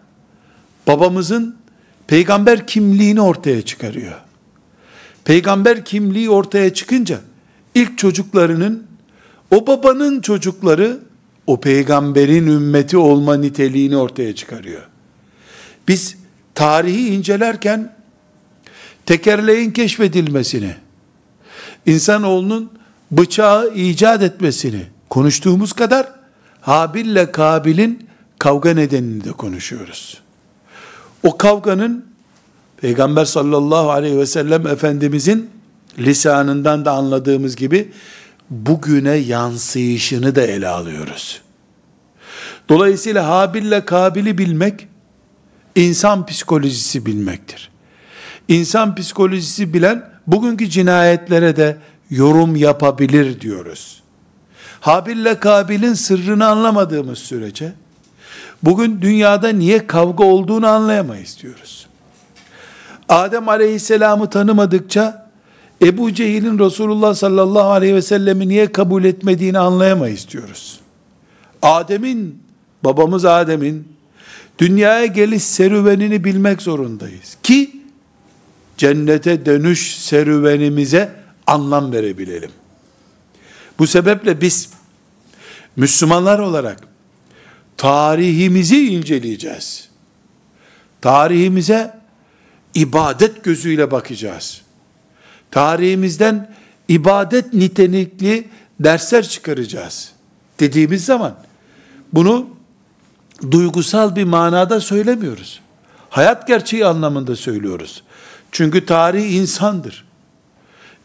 babamızın 0.87 1.57
peygamber 2.07 2.67
kimliğini 2.67 3.21
ortaya 3.21 3.61
çıkarıyor. 3.61 4.26
Peygamber 5.27 5.85
kimliği 5.85 6.29
ortaya 6.29 6.73
çıkınca 6.73 7.19
ilk 7.75 7.97
çocuklarının 7.97 8.87
o 9.51 9.67
babanın 9.67 10.21
çocukları 10.21 10.99
o 11.47 11.59
peygamberin 11.59 12.47
ümmeti 12.47 12.97
olma 12.97 13.35
niteliğini 13.35 13.97
ortaya 13.97 14.35
çıkarıyor. 14.35 14.81
Biz 15.87 16.17
tarihi 16.55 17.07
incelerken 17.07 17.93
tekerleğin 19.05 19.71
keşfedilmesini, 19.71 20.75
insanoğlunun 21.85 22.71
bıçağı 23.11 23.73
icat 23.73 24.23
etmesini 24.23 24.83
konuştuğumuz 25.09 25.73
kadar 25.73 26.07
Habil 26.61 27.05
ile 27.05 27.31
Kabil'in 27.31 28.07
kavga 28.39 28.73
nedenini 28.73 29.23
de 29.23 29.31
konuşuyoruz. 29.31 30.21
O 31.23 31.37
kavganın 31.37 32.05
Peygamber 32.81 33.25
sallallahu 33.25 33.91
aleyhi 33.91 34.17
ve 34.17 34.25
sellem 34.25 34.67
Efendimizin 34.67 35.49
lisanından 35.99 36.85
da 36.85 36.91
anladığımız 36.91 37.55
gibi 37.55 37.91
bugüne 38.49 39.15
yansıyışını 39.15 40.35
da 40.35 40.41
ele 40.41 40.67
alıyoruz. 40.67 41.41
Dolayısıyla 42.69 43.27
Habil 43.27 43.65
ile 43.65 43.85
Kabil'i 43.85 44.37
bilmek, 44.37 44.87
insan 45.75 46.25
psikolojisi 46.25 47.05
bilmektir. 47.05 47.69
İnsan 48.47 48.95
psikolojisi 48.95 49.73
bilen, 49.73 50.09
bugünkü 50.27 50.69
cinayetlere 50.69 51.55
de 51.55 51.77
yorum 52.09 52.55
yapabilir 52.55 53.41
diyoruz. 53.41 54.03
Habil 54.79 55.17
ile 55.17 55.39
Kabil'in 55.39 55.93
sırrını 55.93 56.47
anlamadığımız 56.47 57.19
sürece, 57.19 57.73
bugün 58.63 59.01
dünyada 59.01 59.49
niye 59.49 59.87
kavga 59.87 60.23
olduğunu 60.23 60.67
anlayamayız 60.67 61.37
diyoruz. 61.41 61.86
Adem 63.09 63.49
aleyhisselamı 63.49 64.29
tanımadıkça, 64.29 65.27
Ebu 65.81 66.13
Cehil'in 66.13 66.59
Resulullah 66.59 67.15
sallallahu 67.15 67.69
aleyhi 67.69 67.95
ve 67.95 68.01
sellemi 68.01 68.47
niye 68.47 68.71
kabul 68.71 69.03
etmediğini 69.03 69.59
anlayamayız 69.59 70.27
diyoruz. 70.29 70.79
Adem'in, 71.61 72.43
babamız 72.83 73.25
Adem'in, 73.25 73.87
dünyaya 74.59 75.05
geliş 75.05 75.43
serüvenini 75.43 76.23
bilmek 76.23 76.61
zorundayız. 76.61 77.37
Ki, 77.43 77.81
cennete 78.77 79.45
dönüş 79.45 79.95
serüvenimize 79.95 81.11
anlam 81.47 81.91
verebilelim. 81.91 82.51
Bu 83.79 83.87
sebeple 83.87 84.41
biz, 84.41 84.69
Müslümanlar 85.75 86.39
olarak, 86.39 86.79
tarihimizi 87.77 88.87
inceleyeceğiz. 88.87 89.89
Tarihimize 91.01 91.96
ibadet 92.77 93.43
gözüyle 93.43 93.91
bakacağız. 93.91 94.61
Tarihimizden 95.51 96.55
ibadet 96.87 97.53
nitelikli 97.53 98.47
dersler 98.79 99.27
çıkaracağız 99.27 100.11
dediğimiz 100.59 101.05
zaman 101.05 101.35
bunu 102.13 102.49
duygusal 103.51 104.15
bir 104.15 104.23
manada 104.23 104.81
söylemiyoruz. 104.81 105.61
Hayat 106.09 106.47
gerçeği 106.47 106.85
anlamında 106.85 107.35
söylüyoruz. 107.35 108.03
Çünkü 108.51 108.85
tarih 108.85 109.33
insandır. 109.33 110.05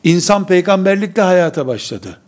İnsan 0.04 0.46
peygamberlikle 0.46 1.22
hayata 1.22 1.66
başladı. 1.66 2.20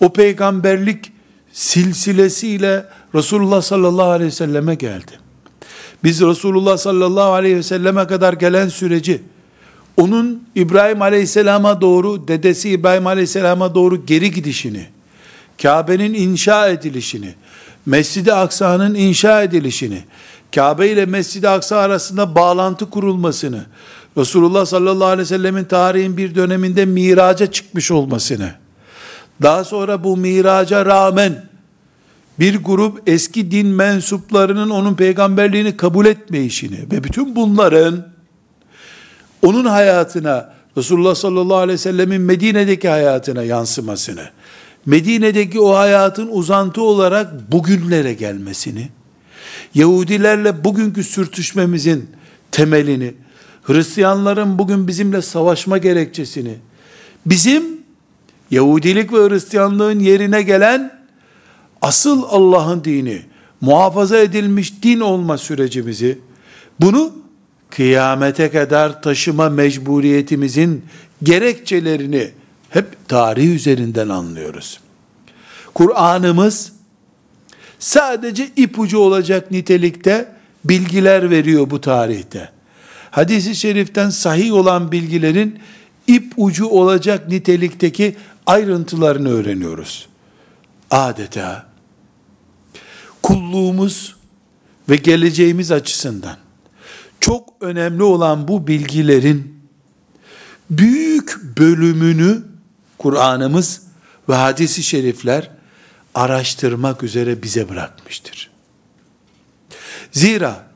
O 0.00 0.12
peygamberlik 0.12 1.12
silsilesiyle 1.52 2.86
Resulullah 3.14 3.62
sallallahu 3.62 4.10
aleyhi 4.10 4.30
ve 4.30 4.34
selleme 4.34 4.74
geldi. 4.74 5.25
Biz 6.04 6.20
Resulullah 6.20 6.76
sallallahu 6.76 7.32
aleyhi 7.32 7.56
ve 7.56 7.62
selleme 7.62 8.06
kadar 8.06 8.32
gelen 8.32 8.68
süreci 8.68 9.22
onun 9.96 10.42
İbrahim 10.54 11.02
aleyhisselama 11.02 11.80
doğru, 11.80 12.28
dedesi 12.28 12.70
İbrahim 12.70 13.06
aleyhisselama 13.06 13.74
doğru 13.74 14.06
geri 14.06 14.30
gidişini, 14.30 14.86
Kabe'nin 15.62 16.14
inşa 16.14 16.68
edilişini, 16.68 17.34
Mescid-i 17.86 18.32
Aksa'nın 18.32 18.94
inşa 18.94 19.42
edilişini, 19.42 20.04
Kabe 20.54 20.88
ile 20.88 21.06
Mescid-i 21.06 21.48
Aksa 21.48 21.76
arasında 21.76 22.34
bağlantı 22.34 22.90
kurulmasını, 22.90 23.66
Resulullah 24.16 24.66
sallallahu 24.66 25.08
aleyhi 25.08 25.20
ve 25.20 25.24
sellemin 25.24 25.64
tarihin 25.64 26.16
bir 26.16 26.34
döneminde 26.34 26.84
miraca 26.84 27.52
çıkmış 27.52 27.90
olmasını, 27.90 28.50
daha 29.42 29.64
sonra 29.64 30.04
bu 30.04 30.16
miraca 30.16 30.86
rağmen 30.86 31.44
bir 32.40 32.56
grup 32.56 33.08
eski 33.08 33.50
din 33.50 33.66
mensuplarının 33.66 34.70
onun 34.70 34.94
peygamberliğini 34.94 35.76
kabul 35.76 36.06
etmeyişini 36.06 36.78
ve 36.92 37.04
bütün 37.04 37.36
bunların 37.36 38.06
onun 39.42 39.64
hayatına, 39.64 40.54
Resulullah 40.76 41.14
sallallahu 41.14 41.56
aleyhi 41.56 41.74
ve 41.74 41.82
sellemin 41.82 42.20
Medine'deki 42.20 42.88
hayatına 42.88 43.42
yansımasını, 43.42 44.30
Medine'deki 44.86 45.60
o 45.60 45.74
hayatın 45.74 46.28
uzantı 46.32 46.82
olarak 46.82 47.52
bugünlere 47.52 48.14
gelmesini, 48.14 48.88
Yahudilerle 49.74 50.64
bugünkü 50.64 51.04
sürtüşmemizin 51.04 52.10
temelini, 52.52 53.14
Hristiyanların 53.62 54.58
bugün 54.58 54.88
bizimle 54.88 55.22
savaşma 55.22 55.78
gerekçesini, 55.78 56.54
bizim 57.26 57.64
Yahudilik 58.50 59.12
ve 59.12 59.28
Hristiyanlığın 59.28 59.98
yerine 59.98 60.42
gelen 60.42 60.95
asıl 61.82 62.22
Allah'ın 62.28 62.84
dini, 62.84 63.22
muhafaza 63.60 64.18
edilmiş 64.18 64.82
din 64.82 65.00
olma 65.00 65.38
sürecimizi, 65.38 66.18
bunu 66.80 67.12
kıyamete 67.70 68.50
kadar 68.50 69.02
taşıma 69.02 69.48
mecburiyetimizin 69.48 70.84
gerekçelerini 71.22 72.30
hep 72.70 73.08
tarih 73.08 73.54
üzerinden 73.54 74.08
anlıyoruz. 74.08 74.80
Kur'an'ımız 75.74 76.72
sadece 77.78 78.48
ipucu 78.56 78.98
olacak 78.98 79.50
nitelikte 79.50 80.28
bilgiler 80.64 81.30
veriyor 81.30 81.70
bu 81.70 81.80
tarihte. 81.80 82.50
Hadis-i 83.10 83.56
şeriften 83.56 84.10
sahih 84.10 84.52
olan 84.52 84.92
bilgilerin 84.92 85.58
ip 86.06 86.32
ucu 86.36 86.66
olacak 86.66 87.28
nitelikteki 87.28 88.16
ayrıntılarını 88.46 89.28
öğreniyoruz. 89.28 90.08
Adeta 90.90 91.66
kulluğumuz 93.22 94.16
ve 94.88 94.96
geleceğimiz 94.96 95.72
açısından 95.72 96.36
çok 97.20 97.54
önemli 97.60 98.02
olan 98.02 98.48
bu 98.48 98.66
bilgilerin 98.66 99.60
büyük 100.70 101.58
bölümünü 101.58 102.42
Kur'an'ımız 102.98 103.82
ve 104.28 104.34
hadisi 104.34 104.82
şerifler 104.82 105.50
araştırmak 106.14 107.02
üzere 107.02 107.42
bize 107.42 107.68
bırakmıştır. 107.68 108.50
Zira 110.12 110.66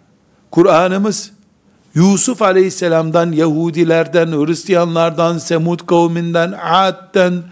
Kur'an'ımız 0.50 1.30
Yusuf 1.94 2.42
aleyhisselamdan, 2.42 3.32
Yahudilerden, 3.32 4.32
Hristiyanlardan, 4.32 5.38
Semud 5.38 5.86
kavminden, 5.86 6.52
Ad'den, 6.62 7.42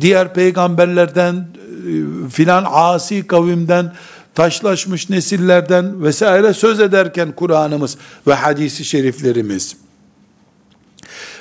diğer 0.00 0.34
peygamberlerden, 0.34 1.48
filan 2.30 2.64
asi 2.68 3.26
kavimden, 3.26 3.92
taşlaşmış 4.34 5.10
nesillerden 5.10 6.02
vesaire 6.02 6.54
söz 6.54 6.80
ederken 6.80 7.32
Kur'an'ımız 7.32 7.96
ve 8.26 8.34
hadisi 8.34 8.84
şeriflerimiz. 8.84 9.76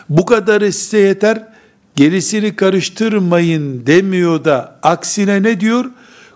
Bu 0.09 0.25
kadarı 0.25 0.71
size 0.71 0.97
yeter, 0.97 1.43
gerisini 1.95 2.55
karıştırmayın 2.55 3.85
demiyor 3.85 4.45
da 4.45 4.79
aksine 4.83 5.43
ne 5.43 5.59
diyor? 5.59 5.85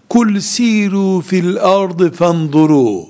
Kul 0.09 0.39
siru 0.39 1.21
fil 1.21 1.57
ardı 1.61 2.11
fanzuru. 2.11 3.05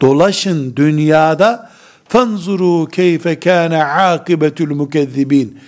Dolaşın 0.00 0.76
dünyada 0.76 1.70
fanzuru 2.08 2.88
keyfe 2.88 3.40
kana 3.40 3.84
akibetul 3.84 4.74
mukezzibin. 4.74 5.58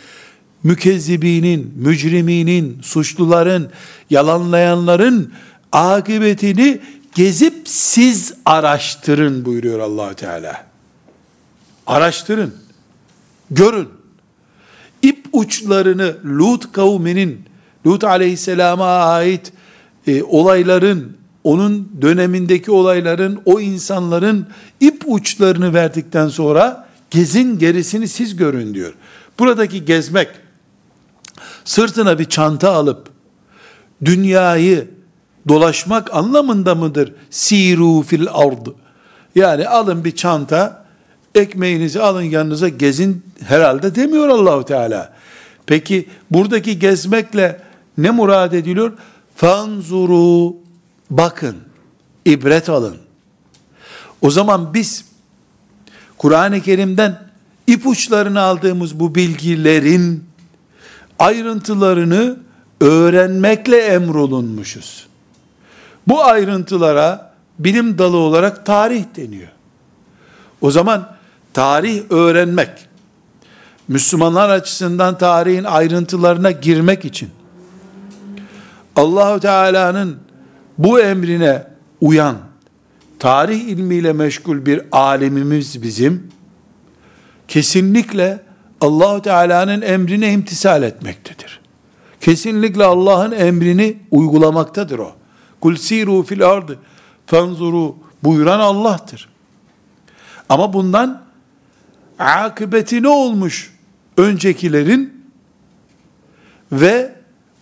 Mükezzibinin, 0.64 1.72
mücriminin, 1.76 2.78
suçluların, 2.82 3.70
yalanlayanların 4.10 5.32
akıbetini 5.72 6.80
gezip 7.14 7.54
siz 7.64 8.34
araştırın 8.44 9.44
buyuruyor 9.44 9.78
allah 9.80 10.14
Teala. 10.14 10.66
Araştırın, 11.86 12.54
görün. 13.50 13.88
İp 15.02 15.26
uçlarını 15.32 16.16
Lut 16.24 16.72
kavminin, 16.72 17.40
Lut 17.86 18.04
aleyhisselama 18.04 18.86
ait 18.86 19.52
e, 20.06 20.22
olayların, 20.22 21.16
onun 21.44 21.92
dönemindeki 22.02 22.70
olayların, 22.70 23.40
o 23.44 23.60
insanların 23.60 24.46
ip 24.80 25.02
uçlarını 25.06 25.74
verdikten 25.74 26.28
sonra 26.28 26.88
gezin 27.10 27.58
gerisini 27.58 28.08
siz 28.08 28.36
görün 28.36 28.74
diyor. 28.74 28.94
Buradaki 29.38 29.84
gezmek, 29.84 30.28
sırtına 31.64 32.18
bir 32.18 32.24
çanta 32.24 32.72
alıp, 32.72 33.08
dünyayı 34.04 34.90
dolaşmak 35.48 36.14
anlamında 36.14 36.74
mıdır? 36.74 37.12
Siru 37.30 38.02
fil 38.02 38.26
ard. 38.32 38.66
Yani 39.34 39.68
alın 39.68 40.04
bir 40.04 40.16
çanta, 40.16 40.84
ekmeğinizi 41.34 42.02
alın 42.02 42.22
yanınıza 42.22 42.68
gezin 42.68 43.22
herhalde 43.46 43.94
demiyor 43.94 44.28
Allahu 44.28 44.64
Teala. 44.64 45.12
Peki 45.66 46.08
buradaki 46.30 46.78
gezmekle 46.78 47.60
ne 47.98 48.10
murad 48.10 48.52
ediliyor? 48.52 48.92
Fanzuru 49.36 50.56
bakın, 51.10 51.56
ibret 52.24 52.68
alın. 52.68 52.96
O 54.22 54.30
zaman 54.30 54.74
biz 54.74 55.04
Kur'an-ı 56.18 56.60
Kerim'den 56.60 57.20
ipuçlarını 57.66 58.40
aldığımız 58.40 59.00
bu 59.00 59.14
bilgilerin 59.14 60.24
ayrıntılarını 61.18 62.36
öğrenmekle 62.80 63.78
emrolunmuşuz. 63.78 65.06
Bu 66.08 66.24
ayrıntılara 66.24 67.34
bilim 67.58 67.98
dalı 67.98 68.16
olarak 68.16 68.66
tarih 68.66 69.04
deniyor. 69.16 69.48
O 70.60 70.70
zaman 70.70 71.16
tarih 71.52 72.02
öğrenmek, 72.10 72.70
Müslümanlar 73.88 74.48
açısından 74.48 75.18
tarihin 75.18 75.64
ayrıntılarına 75.64 76.50
girmek 76.50 77.04
için 77.04 77.30
Allahu 78.96 79.40
Teala'nın 79.40 80.16
bu 80.78 81.00
emrine 81.00 81.66
uyan, 82.00 82.36
tarih 83.18 83.60
ilmiyle 83.60 84.12
meşgul 84.12 84.66
bir 84.66 84.82
alemimiz 84.92 85.82
bizim 85.82 86.28
kesinlikle 87.48 88.42
Allahu 88.84 89.22
Teala'nın 89.22 89.82
emrine 89.82 90.32
imtisal 90.32 90.82
etmektedir. 90.82 91.60
Kesinlikle 92.20 92.84
Allah'ın 92.84 93.32
emrini 93.32 93.96
uygulamaktadır 94.10 94.98
o. 94.98 95.12
Kul 95.60 95.76
siru 95.76 96.22
fil 96.22 96.46
ardı 96.46 96.78
fenzuru 97.26 97.96
buyuran 98.22 98.60
Allah'tır. 98.60 99.28
Ama 100.48 100.72
bundan 100.72 101.22
akıbeti 102.18 103.02
ne 103.02 103.08
olmuş 103.08 103.74
öncekilerin 104.16 105.24
ve 106.72 107.14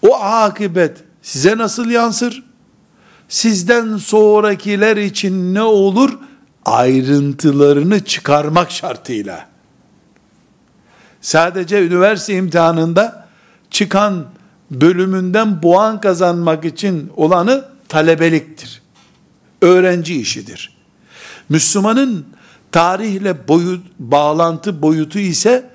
o 0.08 0.16
akıbet 0.16 0.96
size 1.22 1.58
nasıl 1.58 1.90
yansır? 1.90 2.44
Sizden 3.28 3.96
sonrakiler 3.96 4.96
için 4.96 5.54
ne 5.54 5.62
olur? 5.62 6.18
Ayrıntılarını 6.64 8.04
çıkarmak 8.04 8.70
şartıyla. 8.70 9.51
Sadece 11.22 11.86
üniversite 11.86 12.34
imtihanında 12.34 13.26
çıkan 13.70 14.26
bölümünden 14.70 15.60
puan 15.60 16.00
kazanmak 16.00 16.64
için 16.64 17.12
olanı 17.16 17.64
talebeliktir. 17.88 18.82
Öğrenci 19.62 20.20
işidir. 20.20 20.76
Müslümanın 21.48 22.26
tarihle 22.72 23.48
boyut, 23.48 23.86
bağlantı 23.98 24.82
boyutu 24.82 25.18
ise 25.18 25.70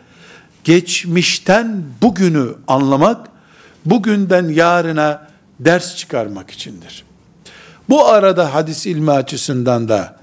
geçmişten 0.64 1.84
bugünü 2.02 2.48
anlamak, 2.68 3.28
bugünden 3.86 4.50
yarına 4.50 5.28
ders 5.60 5.96
çıkarmak 5.96 6.52
içindir. 6.52 7.04
Bu 7.90 8.06
arada 8.06 8.54
hadis 8.54 8.86
ilmi 8.86 9.12
açısından 9.12 9.90
da, 9.90 10.18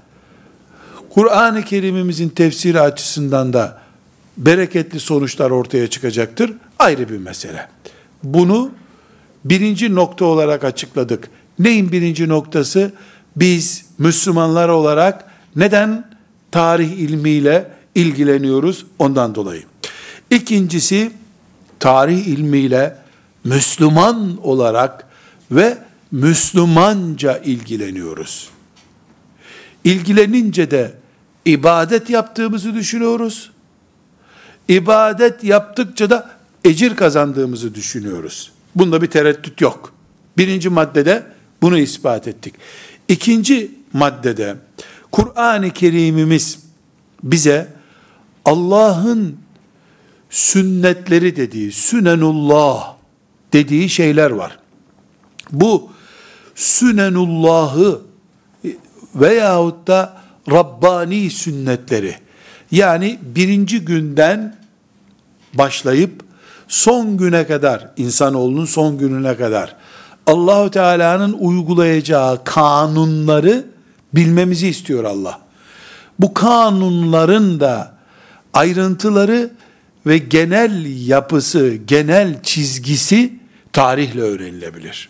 Kur'an-ı 1.09 1.63
Kerim'imizin 1.63 2.29
tefsiri 2.29 2.81
açısından 2.81 3.53
da 3.53 3.84
bereketli 4.37 4.99
sonuçlar 4.99 5.51
ortaya 5.51 5.89
çıkacaktır. 5.89 6.53
Ayrı 6.79 7.09
bir 7.09 7.17
mesele. 7.17 7.67
Bunu 8.23 8.71
birinci 9.45 9.95
nokta 9.95 10.25
olarak 10.25 10.63
açıkladık. 10.63 11.29
Neyin 11.59 11.91
birinci 11.91 12.29
noktası? 12.29 12.91
Biz 13.35 13.85
Müslümanlar 13.97 14.69
olarak 14.69 15.31
neden 15.55 16.09
tarih 16.51 16.91
ilmiyle 16.91 17.71
ilgileniyoruz? 17.95 18.85
Ondan 18.99 19.35
dolayı. 19.35 19.63
İkincisi, 20.29 21.11
tarih 21.79 22.27
ilmiyle 22.27 22.97
Müslüman 23.43 24.37
olarak 24.43 25.07
ve 25.51 25.77
Müslümanca 26.11 27.37
ilgileniyoruz. 27.37 28.49
İlgilenince 29.83 30.71
de 30.71 30.93
ibadet 31.45 32.09
yaptığımızı 32.09 32.73
düşünüyoruz. 32.73 33.51
İbadet 34.67 35.43
yaptıkça 35.43 36.09
da 36.09 36.31
ecir 36.63 36.95
kazandığımızı 36.95 37.75
düşünüyoruz. 37.75 38.51
Bunda 38.75 39.01
bir 39.01 39.07
tereddüt 39.07 39.61
yok. 39.61 39.93
Birinci 40.37 40.69
maddede 40.69 41.23
bunu 41.61 41.77
ispat 41.77 42.27
ettik. 42.27 42.55
İkinci 43.07 43.71
maddede 43.93 44.55
Kur'an-ı 45.11 45.69
Kerim'imiz 45.69 46.59
bize 47.23 47.67
Allah'ın 48.45 49.37
sünnetleri 50.29 51.35
dediği, 51.35 51.71
sünenullah 51.71 52.95
dediği 53.53 53.89
şeyler 53.89 54.31
var. 54.31 54.59
Bu 55.51 55.89
sünenullahı 56.55 58.01
veyahut 59.15 59.87
da 59.87 60.21
Rabbani 60.51 61.29
sünnetleri 61.29 62.15
yani 62.75 63.19
birinci 63.21 63.85
günden 63.85 64.55
başlayıp 65.53 66.23
son 66.67 67.17
güne 67.17 67.47
kadar 67.47 67.91
insanoğlunun 67.97 68.65
son 68.65 68.97
gününe 68.97 69.37
kadar 69.37 69.75
Allahu 70.27 70.71
Teala'nın 70.71 71.33
uygulayacağı 71.33 72.43
kanunları 72.43 73.65
bilmemizi 74.13 74.67
istiyor 74.67 75.03
Allah. 75.03 75.39
Bu 76.19 76.33
kanunların 76.33 77.59
da 77.59 77.95
ayrıntıları 78.53 79.51
ve 80.05 80.17
genel 80.17 81.05
yapısı, 81.07 81.75
genel 81.87 82.43
çizgisi 82.43 83.33
tarihle 83.73 84.21
öğrenilebilir. 84.21 85.09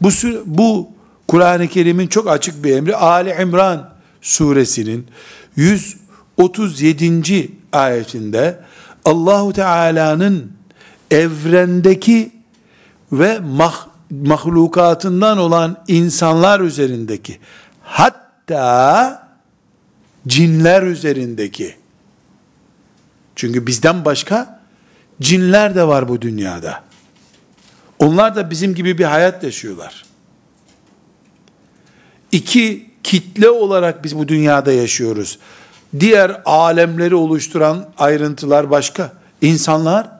Bu, 0.00 0.08
bu 0.46 0.90
Kur'an-ı 1.28 1.68
Kerim'in 1.68 2.06
çok 2.06 2.28
açık 2.30 2.64
bir 2.64 2.76
emri. 2.76 2.96
Ali 2.96 3.42
İmran 3.42 3.90
suresinin 4.22 5.06
137. 5.56 7.50
ayetinde 7.72 8.60
Allahu 9.04 9.52
Teala'nın 9.52 10.52
evrendeki 11.10 12.32
ve 13.12 13.40
mah, 13.40 13.86
mahlukatından 14.10 15.38
olan 15.38 15.84
insanlar 15.88 16.60
üzerindeki 16.60 17.38
hatta 17.82 19.28
cinler 20.26 20.82
üzerindeki 20.82 21.76
çünkü 23.36 23.66
bizden 23.66 24.04
başka 24.04 24.60
cinler 25.20 25.74
de 25.74 25.88
var 25.88 26.08
bu 26.08 26.22
dünyada. 26.22 26.82
Onlar 27.98 28.36
da 28.36 28.50
bizim 28.50 28.74
gibi 28.74 28.98
bir 28.98 29.04
hayat 29.04 29.44
yaşıyorlar. 29.44 30.04
İki 32.32 32.90
kitle 33.06 33.50
olarak 33.50 34.04
biz 34.04 34.18
bu 34.18 34.28
dünyada 34.28 34.72
yaşıyoruz. 34.72 35.38
Diğer 36.00 36.42
alemleri 36.44 37.14
oluşturan 37.14 37.88
ayrıntılar 37.98 38.70
başka. 38.70 39.12
İnsanlar 39.42 40.10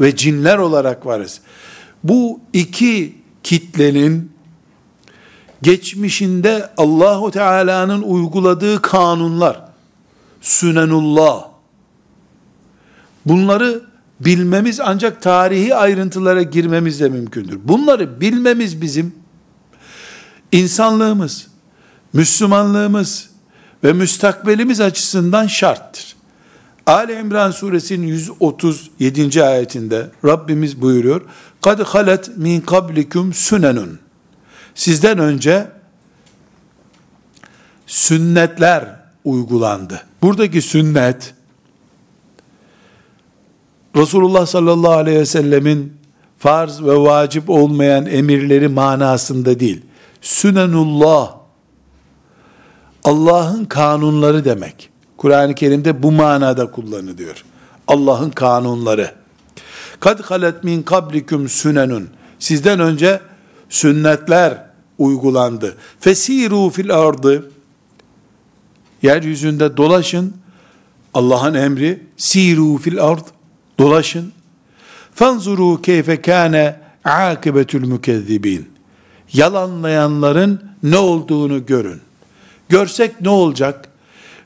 ve 0.00 0.16
cinler 0.16 0.58
olarak 0.58 1.06
varız. 1.06 1.40
Bu 2.04 2.40
iki 2.52 3.14
kitlenin 3.42 4.32
geçmişinde 5.62 6.70
Allahu 6.76 7.30
Teala'nın 7.30 8.02
uyguladığı 8.02 8.82
kanunlar, 8.82 9.60
sünenullah, 10.40 11.44
bunları 13.26 13.82
bilmemiz 14.20 14.80
ancak 14.80 15.22
tarihi 15.22 15.74
ayrıntılara 15.74 16.42
girmemizle 16.42 17.08
mümkündür. 17.08 17.58
Bunları 17.64 18.20
bilmemiz 18.20 18.82
bizim 18.82 19.14
insanlığımız, 20.52 21.51
Müslümanlığımız 22.12 23.30
ve 23.84 23.92
müstakbelimiz 23.92 24.80
açısından 24.80 25.46
şarttır. 25.46 26.16
Ali 26.86 27.12
İmran 27.12 27.50
suresinin 27.50 28.06
137. 28.06 29.44
ayetinde 29.44 30.10
Rabbimiz 30.24 30.80
buyuruyor. 30.80 31.22
Kad 31.60 31.80
halet 31.80 32.36
min 32.36 32.60
kablikum 32.60 33.32
sünenun. 33.32 33.98
Sizden 34.74 35.18
önce 35.18 35.66
sünnetler 37.86 38.96
uygulandı. 39.24 40.02
Buradaki 40.22 40.62
sünnet 40.62 41.34
Resulullah 43.96 44.46
sallallahu 44.46 44.92
aleyhi 44.92 45.18
ve 45.18 45.26
sellemin 45.26 45.92
farz 46.38 46.82
ve 46.82 46.96
vacip 46.96 47.50
olmayan 47.50 48.06
emirleri 48.06 48.68
manasında 48.68 49.60
değil. 49.60 49.82
Sünenullah 50.20 51.41
Allah'ın 53.04 53.64
kanunları 53.64 54.44
demek. 54.44 54.90
Kur'an-ı 55.16 55.54
Kerim'de 55.54 56.02
bu 56.02 56.12
manada 56.12 56.70
kullanılıyor. 56.70 57.44
Allah'ın 57.88 58.30
kanunları. 58.30 59.14
Kad 60.00 60.20
halet 60.20 60.64
min 60.64 60.82
kablikum 60.82 61.48
sünenun. 61.48 62.08
Sizden 62.38 62.80
önce 62.80 63.20
sünnetler 63.68 64.66
uygulandı. 64.98 65.76
Fesiru 66.00 66.70
fil 66.70 66.94
ardı. 66.98 67.50
Yeryüzünde 69.02 69.76
dolaşın. 69.76 70.34
Allah'ın 71.14 71.54
emri. 71.54 72.02
Siru 72.16 72.78
fil 72.78 73.04
ard. 73.04 73.26
Dolaşın. 73.78 74.32
Fanzuru 75.14 75.82
keyfe 75.82 76.22
kâne 76.22 76.80
akibetül 77.04 77.86
mükezzibin. 77.86 78.68
Yalanlayanların 79.32 80.62
ne 80.82 80.98
olduğunu 80.98 81.66
görün. 81.66 82.00
Görsek 82.72 83.20
ne 83.20 83.28
olacak? 83.28 83.88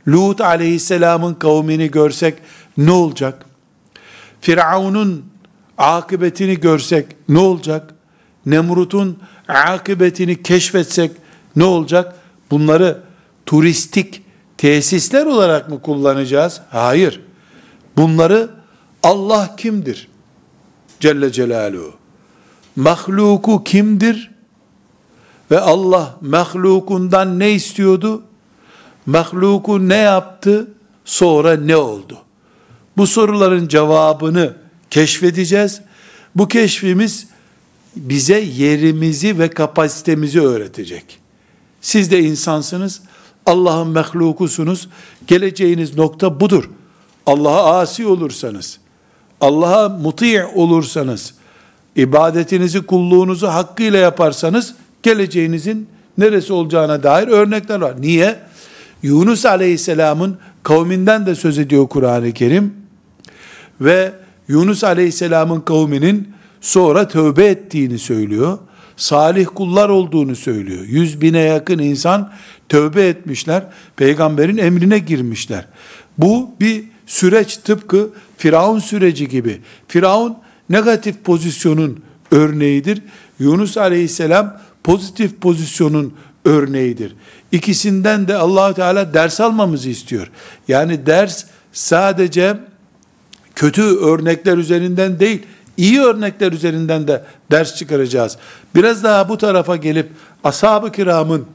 Lut 0.08 0.40
aleyhisselamın 0.40 1.34
kavmini 1.34 1.90
görsek 1.90 2.34
ne 2.76 2.90
olacak? 2.90 3.46
Firavun'un 4.40 5.24
akıbetini 5.78 6.60
görsek 6.60 7.06
ne 7.28 7.38
olacak? 7.38 7.94
Nemrut'un 8.46 9.18
akıbetini 9.48 10.42
keşfetsek 10.42 11.10
ne 11.56 11.64
olacak? 11.64 12.14
Bunları 12.50 13.02
turistik 13.46 14.22
tesisler 14.58 15.26
olarak 15.26 15.70
mı 15.70 15.82
kullanacağız? 15.82 16.60
Hayır. 16.70 17.20
Bunları 17.96 18.50
Allah 19.02 19.56
kimdir? 19.56 20.08
Celle 21.00 21.32
Celaluhu. 21.32 21.94
Mahluku 22.76 23.64
kimdir? 23.64 24.35
Ve 25.50 25.60
Allah 25.60 26.16
mahlukundan 26.20 27.38
ne 27.38 27.52
istiyordu? 27.52 28.22
Mahluku 29.06 29.88
ne 29.88 29.96
yaptı? 29.96 30.68
Sonra 31.04 31.56
ne 31.56 31.76
oldu? 31.76 32.18
Bu 32.96 33.06
soruların 33.06 33.68
cevabını 33.68 34.54
keşfedeceğiz. 34.90 35.80
Bu 36.34 36.48
keşfimiz 36.48 37.26
bize 37.96 38.40
yerimizi 38.40 39.38
ve 39.38 39.50
kapasitemizi 39.50 40.40
öğretecek. 40.40 41.18
Siz 41.80 42.10
de 42.10 42.20
insansınız. 42.20 43.00
Allah'ın 43.46 43.88
mehlukusunuz. 43.88 44.88
Geleceğiniz 45.26 45.96
nokta 45.96 46.40
budur. 46.40 46.70
Allah'a 47.26 47.78
asi 47.80 48.06
olursanız, 48.06 48.78
Allah'a 49.40 49.88
muti' 49.88 50.44
olursanız, 50.44 51.34
ibadetinizi, 51.96 52.86
kulluğunuzu 52.86 53.46
hakkıyla 53.46 53.98
yaparsanız, 53.98 54.74
geleceğinizin 55.06 55.88
neresi 56.18 56.52
olacağına 56.52 57.02
dair 57.02 57.28
örnekler 57.28 57.80
var. 57.80 57.94
Niye? 58.00 58.36
Yunus 59.02 59.46
Aleyhisselam'ın 59.46 60.38
kavminden 60.62 61.26
de 61.26 61.34
söz 61.34 61.58
ediyor 61.58 61.88
Kur'an-ı 61.88 62.32
Kerim. 62.32 62.74
Ve 63.80 64.12
Yunus 64.48 64.84
Aleyhisselam'ın 64.84 65.60
kavminin 65.60 66.28
sonra 66.60 67.08
tövbe 67.08 67.46
ettiğini 67.46 67.98
söylüyor. 67.98 68.58
Salih 68.96 69.46
kullar 69.54 69.88
olduğunu 69.88 70.36
söylüyor. 70.36 70.84
Yüz 70.84 71.20
bine 71.20 71.40
yakın 71.40 71.78
insan 71.78 72.32
tövbe 72.68 73.08
etmişler. 73.08 73.66
Peygamberin 73.96 74.56
emrine 74.56 74.98
girmişler. 74.98 75.66
Bu 76.18 76.50
bir 76.60 76.84
süreç 77.06 77.56
tıpkı 77.56 78.10
Firavun 78.36 78.78
süreci 78.78 79.28
gibi. 79.28 79.60
Firavun 79.88 80.36
negatif 80.70 81.24
pozisyonun 81.24 82.02
örneğidir. 82.30 83.02
Yunus 83.38 83.76
aleyhisselam 83.76 84.66
pozitif 84.86 85.40
pozisyonun 85.40 86.14
örneğidir. 86.44 87.16
İkisinden 87.52 88.28
de 88.28 88.36
allah 88.36 88.74
Teala 88.74 89.14
ders 89.14 89.40
almamızı 89.40 89.88
istiyor. 89.88 90.30
Yani 90.68 91.06
ders 91.06 91.44
sadece 91.72 92.56
kötü 93.54 93.82
örnekler 93.82 94.58
üzerinden 94.58 95.20
değil, 95.20 95.42
iyi 95.76 96.00
örnekler 96.00 96.52
üzerinden 96.52 97.08
de 97.08 97.24
ders 97.50 97.76
çıkaracağız. 97.76 98.36
Biraz 98.74 99.04
daha 99.04 99.28
bu 99.28 99.38
tarafa 99.38 99.76
gelip 99.76 100.10
ashab-ı 100.44 100.92
kiramın 100.92 101.46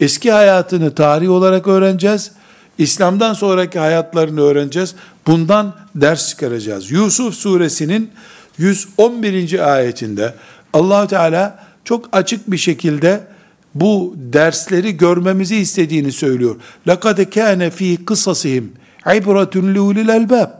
eski 0.00 0.32
hayatını 0.32 0.94
tarih 0.94 1.30
olarak 1.30 1.66
öğreneceğiz. 1.68 2.32
İslam'dan 2.78 3.34
sonraki 3.34 3.78
hayatlarını 3.78 4.40
öğreneceğiz. 4.40 4.94
Bundan 5.26 5.74
ders 5.94 6.28
çıkaracağız. 6.28 6.90
Yusuf 6.90 7.34
suresinin 7.34 8.10
111. 8.58 9.72
ayetinde 9.74 10.34
allah 10.72 11.06
Teala 11.06 11.69
çok 11.83 12.09
açık 12.11 12.51
bir 12.51 12.57
şekilde 12.57 13.27
bu 13.75 14.15
dersleri 14.17 14.97
görmemizi 14.97 15.55
istediğini 15.55 16.11
söylüyor. 16.11 16.55
لَقَدْ 16.87 17.23
كَانَ 17.23 17.69
ف۪ي 17.69 18.05
قِصَصِهِمْ 18.05 18.63
عِبْرَةٌ 19.05 19.53
لِعُلِ 19.75 19.97
الْاَلْبَابِ 20.05 20.51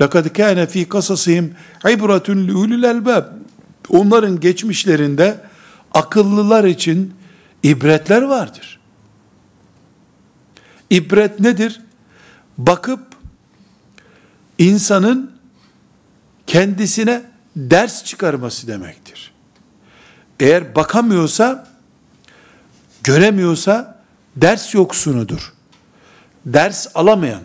لَقَدْ 0.00 0.28
كَانَ 0.28 0.66
ف۪ي 0.66 0.86
قَصَصِهِمْ 0.86 1.48
عِبْرَةٌ 1.84 2.28
لِعُلِ 2.48 2.72
الْاَلْبَابِ 2.80 3.24
Onların 3.88 4.40
geçmişlerinde 4.40 5.40
akıllılar 5.94 6.64
için 6.64 7.14
ibretler 7.62 8.22
vardır. 8.22 8.80
İbret 10.90 11.40
nedir? 11.40 11.80
Bakıp 12.58 13.00
insanın 14.58 15.32
kendisine 16.46 17.22
ders 17.56 18.04
çıkarması 18.04 18.66
demektir. 18.66 19.31
Eğer 20.39 20.75
bakamıyorsa, 20.75 21.67
göremiyorsa 23.03 24.03
ders 24.35 24.73
yoksunudur. 24.73 25.53
Ders 26.45 26.87
alamayan, 26.95 27.41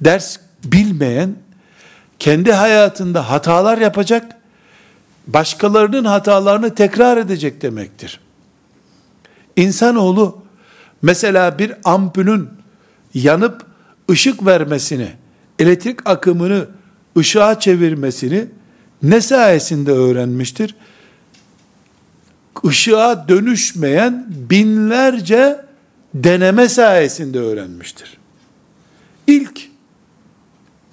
ders 0.00 0.36
bilmeyen, 0.64 1.34
kendi 2.18 2.52
hayatında 2.52 3.30
hatalar 3.30 3.78
yapacak, 3.78 4.36
başkalarının 5.26 6.04
hatalarını 6.04 6.74
tekrar 6.74 7.16
edecek 7.16 7.62
demektir. 7.62 8.20
İnsanoğlu 9.56 10.42
mesela 11.02 11.58
bir 11.58 11.74
ampulün 11.84 12.48
yanıp 13.14 13.66
ışık 14.10 14.46
vermesini, 14.46 15.12
elektrik 15.58 16.08
akımını 16.08 16.66
ışığa 17.18 17.60
çevirmesini 17.60 18.46
ne 19.02 19.20
sayesinde 19.20 19.92
öğrenmiştir? 19.92 20.74
Işığa 22.64 23.28
dönüşmeyen 23.28 24.26
binlerce 24.28 25.64
deneme 26.14 26.68
sayesinde 26.68 27.40
öğrenmiştir. 27.40 28.18
İlk 29.26 29.60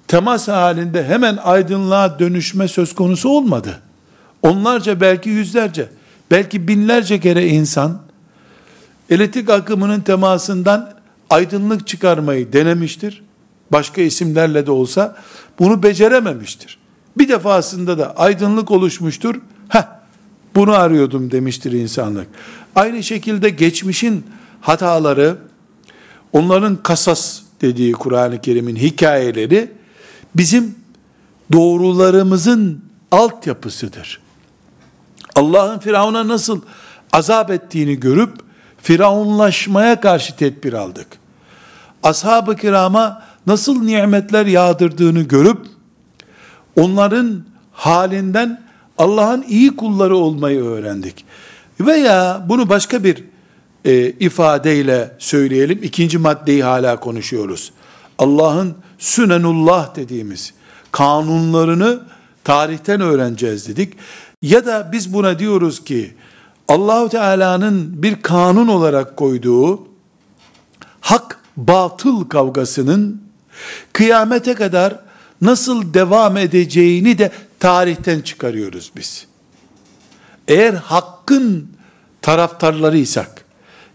temas 0.08 0.48
halinde 0.48 1.04
hemen 1.04 1.36
aydınlığa 1.36 2.18
dönüşme 2.18 2.68
söz 2.68 2.94
konusu 2.94 3.28
olmadı. 3.28 3.80
Onlarca 4.42 5.00
belki 5.00 5.30
yüzlerce, 5.30 5.88
belki 6.30 6.68
binlerce 6.68 7.20
kere 7.20 7.46
insan 7.46 8.00
elektrik 9.10 9.50
akımının 9.50 10.00
temasından 10.00 10.94
aydınlık 11.30 11.86
çıkarmayı 11.86 12.52
denemiştir. 12.52 13.22
Başka 13.72 14.00
isimlerle 14.00 14.66
de 14.66 14.70
olsa 14.70 15.16
bunu 15.58 15.82
becerememiştir. 15.82 16.78
Bir 17.18 17.28
defasında 17.28 17.98
da 17.98 18.16
aydınlık 18.16 18.70
oluşmuştur. 18.70 19.34
Heh, 19.68 19.97
bunu 20.58 20.72
arıyordum 20.72 21.30
demiştir 21.30 21.72
insanlık. 21.72 22.26
Aynı 22.74 23.02
şekilde 23.02 23.50
geçmişin 23.50 24.26
hataları, 24.60 25.36
onların 26.32 26.76
kasas 26.82 27.40
dediği 27.60 27.92
Kur'an-ı 27.92 28.40
Kerim'in 28.40 28.76
hikayeleri 28.76 29.72
bizim 30.34 30.74
doğrularımızın 31.52 32.84
altyapısıdır. 33.10 34.20
Allah'ın 35.34 35.78
Firavun'a 35.78 36.28
nasıl 36.28 36.60
azap 37.12 37.50
ettiğini 37.50 38.00
görüp 38.00 38.30
Firavunlaşmaya 38.82 40.00
karşı 40.00 40.36
tedbir 40.36 40.72
aldık. 40.72 41.06
Ashab-ı 42.02 42.56
kirama 42.56 43.22
nasıl 43.46 43.82
nimetler 43.82 44.46
yağdırdığını 44.46 45.22
görüp 45.22 45.66
onların 46.76 47.44
halinden 47.72 48.67
Allah'ın 48.98 49.44
iyi 49.48 49.76
kulları 49.76 50.16
olmayı 50.16 50.64
öğrendik. 50.64 51.24
Veya 51.80 52.44
bunu 52.48 52.68
başka 52.68 53.04
bir 53.04 53.24
e, 53.84 54.10
ifadeyle 54.10 55.16
söyleyelim. 55.18 55.78
İkinci 55.82 56.18
maddeyi 56.18 56.64
hala 56.64 57.00
konuşuyoruz. 57.00 57.72
Allah'ın 58.18 58.74
sünenullah 58.98 59.96
dediğimiz 59.96 60.54
kanunlarını 60.92 62.00
tarihten 62.44 63.00
öğreneceğiz 63.00 63.68
dedik. 63.68 63.94
Ya 64.42 64.66
da 64.66 64.88
biz 64.92 65.14
buna 65.14 65.38
diyoruz 65.38 65.84
ki 65.84 66.14
Allahu 66.68 67.08
Teala'nın 67.08 68.02
bir 68.02 68.22
kanun 68.22 68.68
olarak 68.68 69.16
koyduğu 69.16 69.88
hak 71.00 71.38
batıl 71.56 72.24
kavgasının 72.24 73.22
kıyamete 73.92 74.54
kadar 74.54 74.98
nasıl 75.40 75.94
devam 75.94 76.36
edeceğini 76.36 77.18
de 77.18 77.30
tarihten 77.60 78.20
çıkarıyoruz 78.20 78.92
biz. 78.96 79.26
Eğer 80.48 80.74
hakkın 80.74 81.68
taraftarlarıysak, 82.22 83.44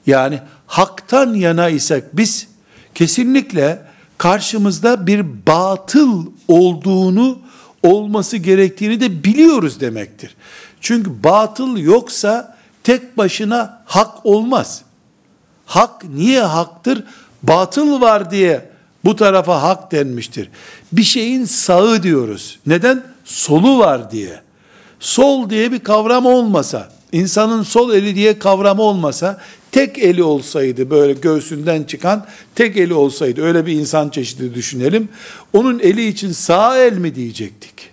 yani 0.08 0.40
haktan 0.68 1.34
yana 1.34 1.70
isek 1.70 2.04
biz 2.14 2.48
kesinlikle 2.96 3.82
karşımızda 4.18 5.08
bir 5.08 5.26
batıl 5.48 6.26
olduğunu 6.48 7.40
olması 7.84 8.38
gerektiğini 8.38 9.02
de 9.02 9.24
biliyoruz 9.24 9.80
demektir. 9.80 10.36
Çünkü 10.82 11.24
batıl 11.24 11.78
yoksa 11.78 12.58
tek 12.84 13.18
başına 13.18 13.84
hak 13.86 14.26
olmaz. 14.26 14.82
Hak 15.66 16.04
niye 16.04 16.42
haktır? 16.42 17.04
Batıl 17.44 18.02
var 18.02 18.32
diye 18.32 18.70
bu 19.06 19.16
tarafa 19.16 19.62
hak 19.62 19.92
denmiştir. 19.92 20.50
Bir 20.92 21.04
şeyin 21.04 21.46
sağı 21.46 22.04
diyoruz. 22.04 22.60
Neden? 22.68 23.13
Solu 23.24 23.80
var 23.80 24.12
diye. 24.12 24.42
Sol 25.00 25.50
diye 25.50 25.72
bir 25.72 25.80
kavram 25.80 26.26
olmasa, 26.26 26.92
insanın 27.12 27.64
sol 27.64 27.94
eli 27.94 28.16
diye 28.16 28.40
kavramı 28.40 28.82
olmasa, 28.82 29.42
tek 29.72 30.00
eli 30.00 30.24
olsaydı 30.24 30.90
böyle 30.90 31.14
göğsünden 31.14 31.84
çıkan 31.84 32.26
tek 32.56 32.78
eli 32.78 32.94
olsaydı 32.94 33.42
öyle 33.42 33.66
bir 33.66 33.74
insan 33.74 34.10
çeşidi 34.10 34.54
düşünelim. 34.54 35.10
Onun 35.54 35.80
eli 35.80 36.08
için 36.08 36.32
sağ 36.32 36.78
el 36.78 36.98
mi 36.98 37.16
diyecektik? 37.16 37.90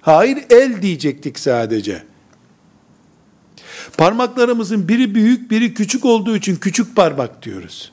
Hayır 0.00 0.38
el 0.50 0.82
diyecektik 0.82 1.38
sadece. 1.38 2.02
Parmaklarımızın 3.96 4.88
biri 4.88 5.14
büyük, 5.14 5.50
biri 5.50 5.74
küçük 5.74 6.04
olduğu 6.04 6.36
için 6.36 6.56
küçük 6.56 6.96
parmak 6.96 7.42
diyoruz. 7.42 7.92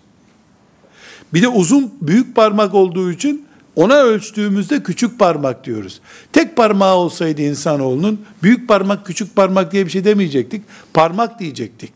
Bir 1.34 1.42
de 1.42 1.48
uzun 1.48 1.94
büyük 2.02 2.36
parmak 2.36 2.74
olduğu 2.74 3.12
için 3.12 3.46
ona 3.76 3.96
ölçtüğümüzde 3.96 4.84
küçük 4.84 5.20
parmak 5.20 5.66
diyoruz. 5.66 6.02
Tek 6.34 6.56
parmağı 6.56 6.96
olsaydı 6.96 7.42
insanoğlunun 7.42 8.26
büyük 8.44 8.68
parmak 8.68 9.06
küçük 9.06 9.36
parmak 9.36 9.72
diye 9.72 9.86
bir 9.86 9.92
şey 9.92 10.04
demeyecektik. 10.04 10.64
Parmak 10.94 11.40
diyecektik. 11.40 11.92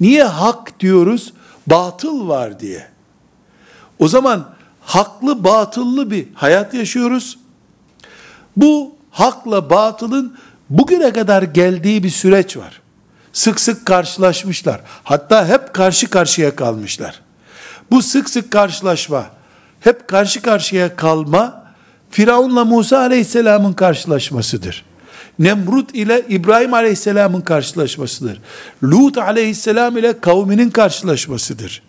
Niye 0.00 0.24
hak 0.24 0.80
diyoruz? 0.80 1.32
Batıl 1.66 2.28
var 2.28 2.60
diye. 2.60 2.88
O 3.98 4.08
zaman 4.08 4.54
haklı 4.80 5.44
batıllı 5.44 6.10
bir 6.10 6.26
hayat 6.34 6.74
yaşıyoruz. 6.74 7.38
Bu 8.56 8.96
hakla 9.10 9.70
batılın 9.70 10.36
bugüne 10.70 11.12
kadar 11.12 11.42
geldiği 11.42 12.02
bir 12.02 12.10
süreç 12.10 12.56
var. 12.56 12.80
Sık 13.32 13.60
sık 13.60 13.86
karşılaşmışlar. 13.86 14.80
Hatta 15.04 15.48
hep 15.48 15.74
karşı 15.74 16.10
karşıya 16.10 16.56
kalmışlar. 16.56 17.20
Bu 17.90 18.02
sık 18.02 18.30
sık 18.30 18.50
karşılaşma, 18.50 19.26
hep 19.80 20.08
karşı 20.08 20.42
karşıya 20.42 20.96
kalma, 20.96 21.64
Firavunla 22.10 22.64
Musa 22.64 22.98
aleyhisselamın 22.98 23.72
karşılaşmasıdır. 23.72 24.84
Nemrut 25.38 25.94
ile 25.94 26.24
İbrahim 26.28 26.74
aleyhisselamın 26.74 27.40
karşılaşmasıdır. 27.40 28.40
Lut 28.82 29.18
aleyhisselam 29.18 29.96
ile 29.96 30.20
kavminin 30.20 30.70
karşılaşmasıdır. 30.70 31.82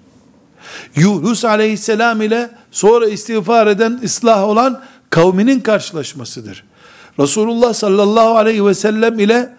Yunus 0.95 1.45
aleyhisselam 1.45 2.21
ile 2.21 2.49
sonra 2.71 3.07
istiğfar 3.07 3.67
eden, 3.67 3.99
ıslah 4.03 4.43
olan 4.43 4.81
kavminin 5.09 5.59
karşılaşmasıdır. 5.59 6.63
Resulullah 7.19 7.73
sallallahu 7.73 8.37
aleyhi 8.37 8.65
ve 8.65 8.73
sellem 8.73 9.19
ile 9.19 9.53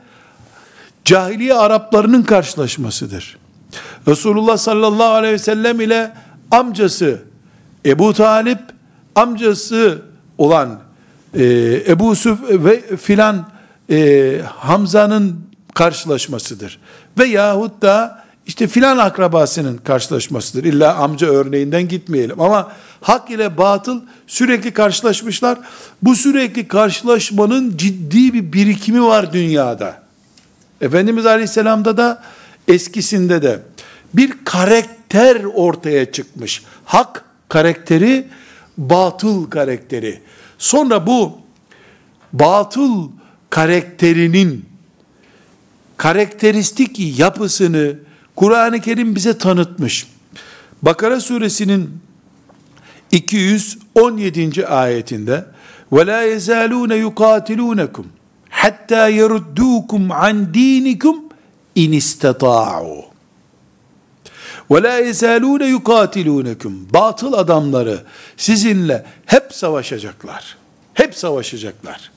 cahiliye 1.04 1.54
Araplarının 1.54 2.22
karşılaşmasıdır. 2.22 3.38
Resulullah 4.08 4.56
sallallahu 4.56 5.14
aleyhi 5.14 5.34
ve 5.34 5.38
sellem 5.38 5.80
ile 5.80 6.12
amcası 6.50 7.29
Ebu 7.86 8.14
Talip, 8.14 8.58
amcası 9.14 10.02
olan 10.38 10.80
e, 11.34 11.44
Ebu 11.88 12.16
Süf 12.16 12.38
ve 12.48 12.96
filan 12.96 13.48
e, 13.90 14.40
Hamza'nın 14.46 15.40
karşılaşmasıdır. 15.74 16.80
Ve 17.18 17.24
yahut 17.24 17.82
da 17.82 18.24
işte 18.46 18.66
filan 18.66 18.98
akrabasının 18.98 19.76
karşılaşmasıdır. 19.76 20.64
İlla 20.64 20.94
amca 20.94 21.26
örneğinden 21.26 21.88
gitmeyelim. 21.88 22.40
Ama 22.40 22.72
hak 23.00 23.30
ile 23.30 23.58
batıl 23.58 24.00
sürekli 24.26 24.70
karşılaşmışlar. 24.70 25.58
Bu 26.02 26.16
sürekli 26.16 26.68
karşılaşmanın 26.68 27.76
ciddi 27.76 28.34
bir 28.34 28.52
birikimi 28.52 29.02
var 29.02 29.32
dünyada. 29.32 30.02
Efendimiz 30.80 31.26
Aleyhisselam'da 31.26 31.96
da 31.96 32.22
eskisinde 32.68 33.42
de 33.42 33.62
bir 34.14 34.32
karakter 34.44 35.44
ortaya 35.44 36.12
çıkmış. 36.12 36.62
Hak 36.84 37.24
karakteri, 37.49 38.27
batıl 38.77 39.49
karakteri. 39.49 40.21
Sonra 40.57 41.07
bu 41.07 41.38
batıl 42.33 43.09
karakterinin 43.49 44.65
karakteristik 45.97 47.19
yapısını 47.19 47.95
Kur'an-ı 48.36 48.81
Kerim 48.81 49.15
bize 49.15 49.38
tanıtmış. 49.38 50.07
Bakara 50.81 51.19
suresinin 51.19 51.99
217. 53.11 54.67
ayetinde 54.67 55.45
وَلَا 55.91 56.21
يَزَالُونَ 56.36 56.91
يُقَاتِلُونَكُمْ 57.05 58.05
حَتَّى 58.61 59.03
يَرُدُّوكُمْ 59.19 60.01
عَنْ 60.21 60.36
دِينِكُمْ 60.57 61.15
اِنْ 61.77 61.91
Ve 64.70 64.82
la 64.82 64.98
yezalune 64.98 65.66
yukatilunekum. 65.66 66.88
Batıl 66.92 67.32
adamları 67.32 68.02
sizinle 68.36 69.04
hep 69.26 69.52
savaşacaklar. 69.52 70.56
Hep 70.94 71.14
savaşacaklar. 71.14 72.10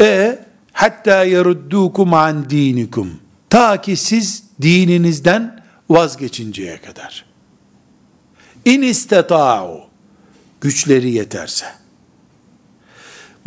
E 0.00 0.38
hatta 0.72 1.24
yeruddukum 1.24 2.14
an 2.14 2.50
dinikum. 2.50 3.20
Ta 3.50 3.80
ki 3.80 3.96
siz 3.96 4.44
dininizden 4.62 5.64
vazgeçinceye 5.90 6.80
kadar. 6.80 7.24
İn 8.64 8.82
isteta'u. 8.82 9.80
Güçleri 10.60 11.10
yeterse. 11.10 11.66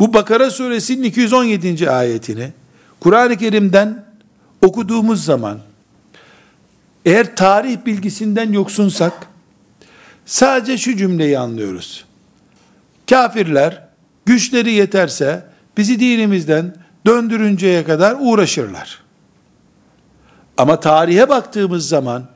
Bu 0.00 0.14
Bakara 0.14 0.50
suresinin 0.50 1.02
217. 1.02 1.90
ayetini 1.90 2.52
Kur'an-ı 3.00 3.36
Kerim'den 3.36 4.04
okuduğumuz 4.62 5.24
zaman 5.24 5.60
eğer 7.08 7.36
tarih 7.36 7.86
bilgisinden 7.86 8.52
yoksunsak 8.52 9.12
sadece 10.26 10.78
şu 10.78 10.96
cümleyi 10.96 11.38
anlıyoruz. 11.38 12.04
Kafirler 13.10 13.88
güçleri 14.26 14.72
yeterse 14.72 15.46
bizi 15.76 16.00
dinimizden 16.00 16.74
döndürünceye 17.06 17.84
kadar 17.84 18.16
uğraşırlar. 18.20 19.02
Ama 20.56 20.80
tarihe 20.80 21.28
baktığımız 21.28 21.88
zaman 21.88 22.28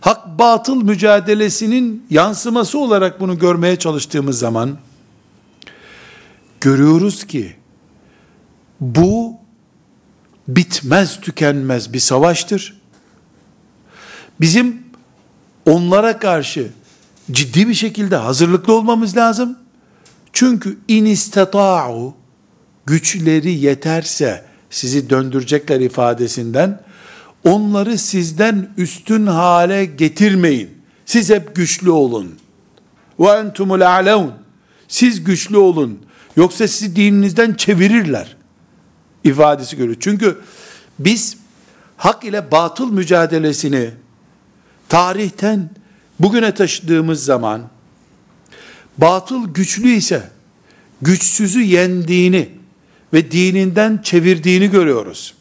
hak 0.00 0.38
batıl 0.38 0.82
mücadelesinin 0.82 2.06
yansıması 2.10 2.78
olarak 2.78 3.20
bunu 3.20 3.38
görmeye 3.38 3.76
çalıştığımız 3.76 4.38
zaman 4.38 4.78
görüyoruz 6.60 7.24
ki 7.24 7.56
bu 8.80 9.36
bitmez 10.48 11.20
tükenmez 11.20 11.92
bir 11.92 12.00
savaştır. 12.00 12.77
Bizim 14.40 14.82
onlara 15.66 16.18
karşı 16.18 16.70
ciddi 17.30 17.68
bir 17.68 17.74
şekilde 17.74 18.16
hazırlıklı 18.16 18.72
olmamız 18.72 19.16
lazım. 19.16 19.58
Çünkü 20.32 20.78
in 20.88 21.04
istata'u 21.04 22.14
güçleri 22.86 23.52
yeterse 23.52 24.44
sizi 24.70 25.10
döndürecekler 25.10 25.80
ifadesinden 25.80 26.80
onları 27.44 27.98
sizden 27.98 28.70
üstün 28.76 29.26
hale 29.26 29.84
getirmeyin. 29.84 30.70
Siz 31.06 31.30
hep 31.30 31.56
güçlü 31.56 31.90
olun. 31.90 32.34
Ve 33.20 33.28
entumul 33.28 33.80
a'leun. 33.80 34.32
Siz 34.88 35.24
güçlü 35.24 35.56
olun. 35.56 35.98
Yoksa 36.36 36.68
sizi 36.68 36.96
dininizden 36.96 37.54
çevirirler. 37.54 38.36
ifadesi 39.24 39.76
görüyor. 39.76 39.96
Çünkü 40.00 40.38
biz 40.98 41.36
hak 41.96 42.24
ile 42.24 42.50
batıl 42.52 42.92
mücadelesini 42.92 43.90
tarihten 44.88 45.70
bugüne 46.20 46.54
taşıdığımız 46.54 47.24
zaman 47.24 47.62
batıl 48.98 49.54
güçlü 49.54 49.88
ise 49.88 50.30
güçsüzü 51.02 51.60
yendiğini 51.62 52.48
ve 53.12 53.30
dininden 53.30 54.00
çevirdiğini 54.02 54.70
görüyoruz. 54.70 55.34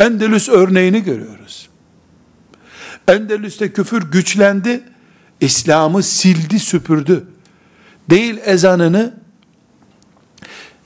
Endelüs 0.00 0.48
örneğini 0.48 1.02
görüyoruz. 1.02 1.68
Endelüs'te 3.08 3.72
küfür 3.72 4.02
güçlendi, 4.02 4.82
İslam'ı 5.40 6.02
sildi, 6.02 6.58
süpürdü. 6.58 7.26
Değil 8.10 8.38
ezanını, 8.44 9.14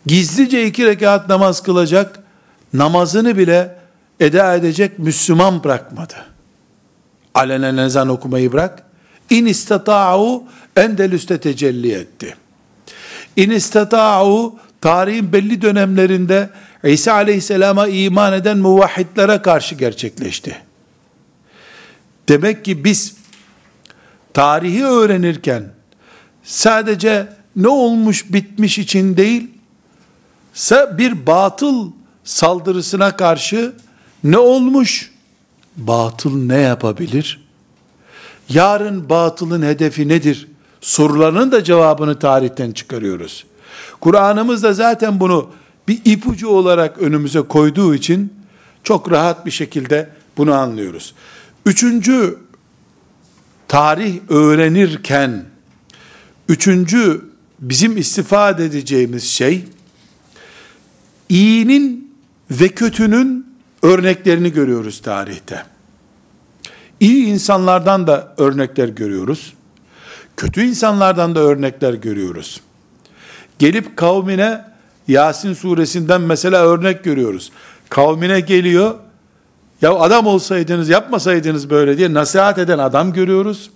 gizlice 0.07 0.67
iki 0.67 0.87
rekat 0.87 1.29
namaz 1.29 1.63
kılacak, 1.63 2.19
namazını 2.73 3.39
bile 3.39 3.79
eda 4.21 4.55
edecek 4.55 4.99
Müslüman 4.99 5.65
bırakmadı. 5.65 6.36
Alenen 7.37 7.77
ezan 7.77 8.09
okumayı 8.09 8.53
bırak. 8.53 8.83
İn 9.31 9.47
istata'u 9.47 10.45
Endelüs'te 10.77 11.41
tecelli 11.41 11.93
etti. 11.93 12.37
İn 13.37 13.51
istata'u 13.51 14.57
tarihin 14.81 15.33
belli 15.33 15.63
dönemlerinde 15.63 16.51
İsa 16.85 17.13
aleyhisselama 17.13 17.89
iman 17.89 18.33
eden 18.33 18.59
muvahhidlere 18.59 19.43
karşı 19.43 19.75
gerçekleşti. 19.75 20.57
Demek 22.29 22.65
ki 22.65 22.85
biz 22.85 23.17
tarihi 24.35 24.85
öğrenirken 24.85 25.65
sadece 26.43 27.29
ne 27.57 27.69
olmuş 27.69 28.33
bitmiş 28.33 28.79
için 28.79 29.17
değil, 29.17 29.51
bir 30.73 31.27
batıl 31.27 31.93
saldırısına 32.25 33.17
karşı 33.17 33.73
ne 34.25 34.39
olmuş, 34.39 35.13
batıl 35.77 36.37
ne 36.37 36.61
yapabilir? 36.61 37.47
Yarın 38.49 39.09
batılın 39.09 39.63
hedefi 39.63 40.09
nedir? 40.09 40.49
Sorularının 40.81 41.53
da 41.53 41.65
cevabını 41.65 42.19
tarihten 42.19 42.73
çıkarıyoruz. 42.73 43.45
Kur'an'ımız 44.01 44.63
da 44.63 44.73
zaten 44.73 45.21
bunu 45.21 45.51
bir 45.89 46.01
ipucu 46.05 46.49
olarak 46.49 46.99
önümüze 46.99 47.43
koyduğu 47.43 47.95
için 47.95 48.33
çok 48.85 49.11
rahat 49.11 49.47
bir 49.47 49.51
şekilde 49.51 50.11
bunu 50.37 50.55
anlıyoruz. 50.55 51.15
Üçüncü 51.67 52.39
tarih 53.69 54.21
öğrenirken 54.29 55.45
üçüncü 56.49 57.25
bizim 57.59 57.97
istifade 57.97 58.65
edeceğimiz 58.65 59.25
şey 59.25 59.65
iyinin 61.29 62.15
ve 62.51 62.69
kötünün 62.69 63.46
örneklerini 63.87 64.53
görüyoruz 64.53 65.01
tarihte. 65.03 65.63
İyi 67.01 67.27
insanlardan 67.27 68.07
da 68.07 68.35
örnekler 68.39 68.89
görüyoruz. 68.89 69.55
Kötü 70.37 70.63
insanlardan 70.63 71.35
da 71.35 71.41
örnekler 71.41 71.95
görüyoruz. 71.95 72.61
Gelip 73.59 73.97
kavmine 73.97 74.65
Yasin 75.09 75.55
suresinden 75.55 76.21
mesela 76.21 76.65
örnek 76.65 77.05
görüyoruz. 77.05 77.53
Kavmine 77.89 78.41
geliyor, 78.41 78.95
ya 79.83 79.95
adam 79.95 80.27
olsaydınız 80.27 80.89
yapmasaydınız 80.89 81.71
böyle 81.71 81.99
diye 81.99 82.15
nasihat 82.15 82.59
eden 82.59 82.79
adam 82.79 83.13
görüyoruz. 83.13 83.71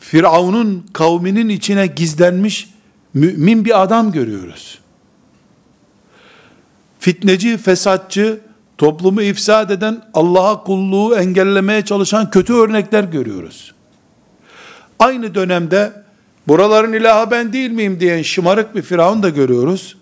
Firavun'un 0.00 0.86
kavminin 0.92 1.48
içine 1.48 1.86
gizlenmiş 1.86 2.70
mümin 3.14 3.64
bir 3.64 3.82
adam 3.82 4.12
görüyoruz. 4.12 4.78
Fitneci, 7.04 7.56
fesatçı, 7.56 8.40
toplumu 8.78 9.22
ifsad 9.22 9.70
eden, 9.70 10.02
Allah'a 10.14 10.64
kulluğu 10.64 11.16
engellemeye 11.16 11.84
çalışan 11.84 12.30
kötü 12.30 12.52
örnekler 12.52 13.04
görüyoruz. 13.04 13.74
Aynı 14.98 15.34
dönemde 15.34 15.92
buraların 16.48 16.92
ilahı 16.92 17.30
ben 17.30 17.52
değil 17.52 17.70
miyim 17.70 18.00
diyen 18.00 18.22
şımarık 18.22 18.74
bir 18.74 18.82
firavun 18.82 19.22
da 19.22 19.28
görüyoruz. 19.28 19.96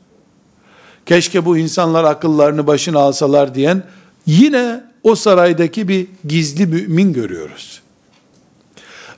Keşke 1.07 1.45
bu 1.45 1.59
insanlar 1.59 2.05
akıllarını 2.05 2.67
başına 2.67 2.99
alsalar 2.99 3.55
diyen 3.55 3.83
yine 4.27 4.85
o 5.03 5.15
saraydaki 5.15 5.89
bir 5.89 6.07
gizli 6.29 6.67
mümin 6.67 7.13
görüyoruz. 7.13 7.83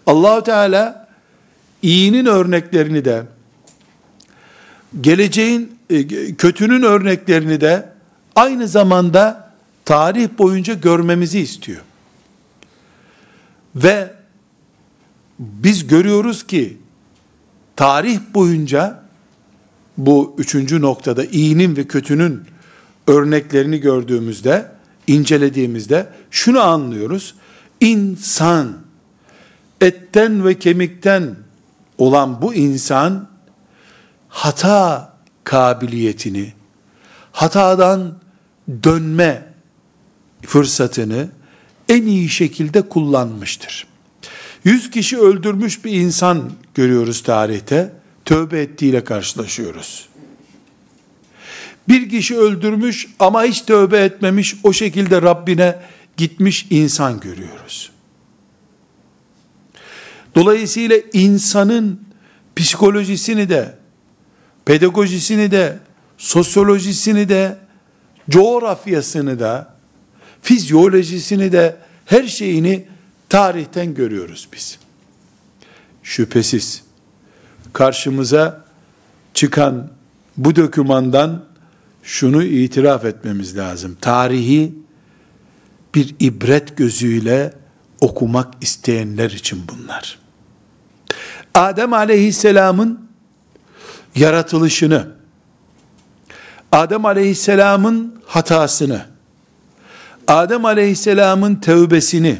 Allahu 0.06 0.42
Teala 0.42 1.08
iyinin 1.82 2.26
örneklerini 2.26 3.04
de 3.04 3.22
geleceğin 5.00 5.73
kötünün 6.38 6.82
örneklerini 6.82 7.60
de 7.60 7.88
aynı 8.36 8.68
zamanda 8.68 9.54
tarih 9.84 10.28
boyunca 10.38 10.74
görmemizi 10.74 11.40
istiyor. 11.40 11.80
Ve 13.76 14.14
biz 15.38 15.86
görüyoruz 15.86 16.46
ki 16.46 16.78
tarih 17.76 18.20
boyunca 18.34 19.04
bu 19.98 20.34
üçüncü 20.38 20.80
noktada 20.80 21.24
iyinin 21.24 21.76
ve 21.76 21.86
kötünün 21.86 22.42
örneklerini 23.06 23.80
gördüğümüzde, 23.80 24.70
incelediğimizde 25.06 26.06
şunu 26.30 26.60
anlıyoruz. 26.60 27.34
İnsan, 27.80 28.76
etten 29.80 30.44
ve 30.44 30.58
kemikten 30.58 31.36
olan 31.98 32.42
bu 32.42 32.54
insan, 32.54 33.28
hata 34.28 35.13
kabiliyetini, 35.44 36.52
hatadan 37.32 38.18
dönme 38.84 39.46
fırsatını 40.42 41.28
en 41.88 42.02
iyi 42.02 42.28
şekilde 42.28 42.82
kullanmıştır. 42.82 43.86
Yüz 44.64 44.90
kişi 44.90 45.18
öldürmüş 45.18 45.84
bir 45.84 45.92
insan 45.92 46.52
görüyoruz 46.74 47.22
tarihte, 47.22 47.92
tövbe 48.24 48.60
ettiğiyle 48.60 49.04
karşılaşıyoruz. 49.04 50.08
Bir 51.88 52.08
kişi 52.08 52.36
öldürmüş 52.38 53.08
ama 53.18 53.44
hiç 53.44 53.62
tövbe 53.62 53.98
etmemiş, 53.98 54.56
o 54.62 54.72
şekilde 54.72 55.22
Rabbine 55.22 55.78
gitmiş 56.16 56.66
insan 56.70 57.20
görüyoruz. 57.20 57.90
Dolayısıyla 60.34 60.96
insanın 61.12 62.00
psikolojisini 62.56 63.48
de, 63.48 63.78
pedagojisini 64.64 65.50
de, 65.50 65.78
sosyolojisini 66.18 67.28
de, 67.28 67.56
coğrafyasını 68.30 69.40
da, 69.40 69.74
fizyolojisini 70.42 71.52
de, 71.52 71.76
her 72.06 72.24
şeyini 72.26 72.86
tarihten 73.28 73.94
görüyoruz 73.94 74.48
biz. 74.52 74.78
Şüphesiz 76.02 76.84
karşımıza 77.72 78.64
çıkan 79.34 79.90
bu 80.36 80.56
dokümandan 80.56 81.44
şunu 82.02 82.44
itiraf 82.44 83.04
etmemiz 83.04 83.56
lazım. 83.56 83.96
Tarihi 84.00 84.74
bir 85.94 86.14
ibret 86.20 86.76
gözüyle 86.76 87.54
okumak 88.00 88.54
isteyenler 88.60 89.30
için 89.30 89.62
bunlar. 89.68 90.18
Adem 91.54 91.92
aleyhisselamın 91.92 93.03
yaratılışını, 94.14 95.08
Adem 96.72 97.04
aleyhisselamın 97.04 98.22
hatasını, 98.26 99.06
Adem 100.28 100.64
aleyhisselamın 100.64 101.54
tevbesini, 101.54 102.38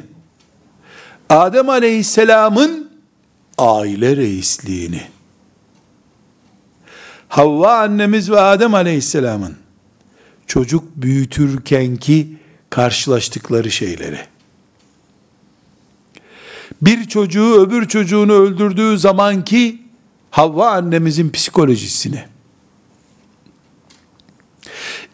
Adem 1.28 1.68
aleyhisselamın 1.68 2.90
aile 3.58 4.16
reisliğini, 4.16 5.02
Havva 7.28 7.78
annemiz 7.78 8.30
ve 8.30 8.40
Adem 8.40 8.74
aleyhisselamın 8.74 9.56
çocuk 10.46 10.84
büyütürkenki 10.96 12.36
karşılaştıkları 12.70 13.70
şeyleri, 13.70 14.18
bir 16.82 17.04
çocuğu 17.04 17.54
öbür 17.54 17.88
çocuğunu 17.88 18.32
öldürdüğü 18.32 18.98
zamanki 18.98 19.83
Havva 20.34 20.70
annemizin 20.70 21.30
psikolojisini, 21.30 22.24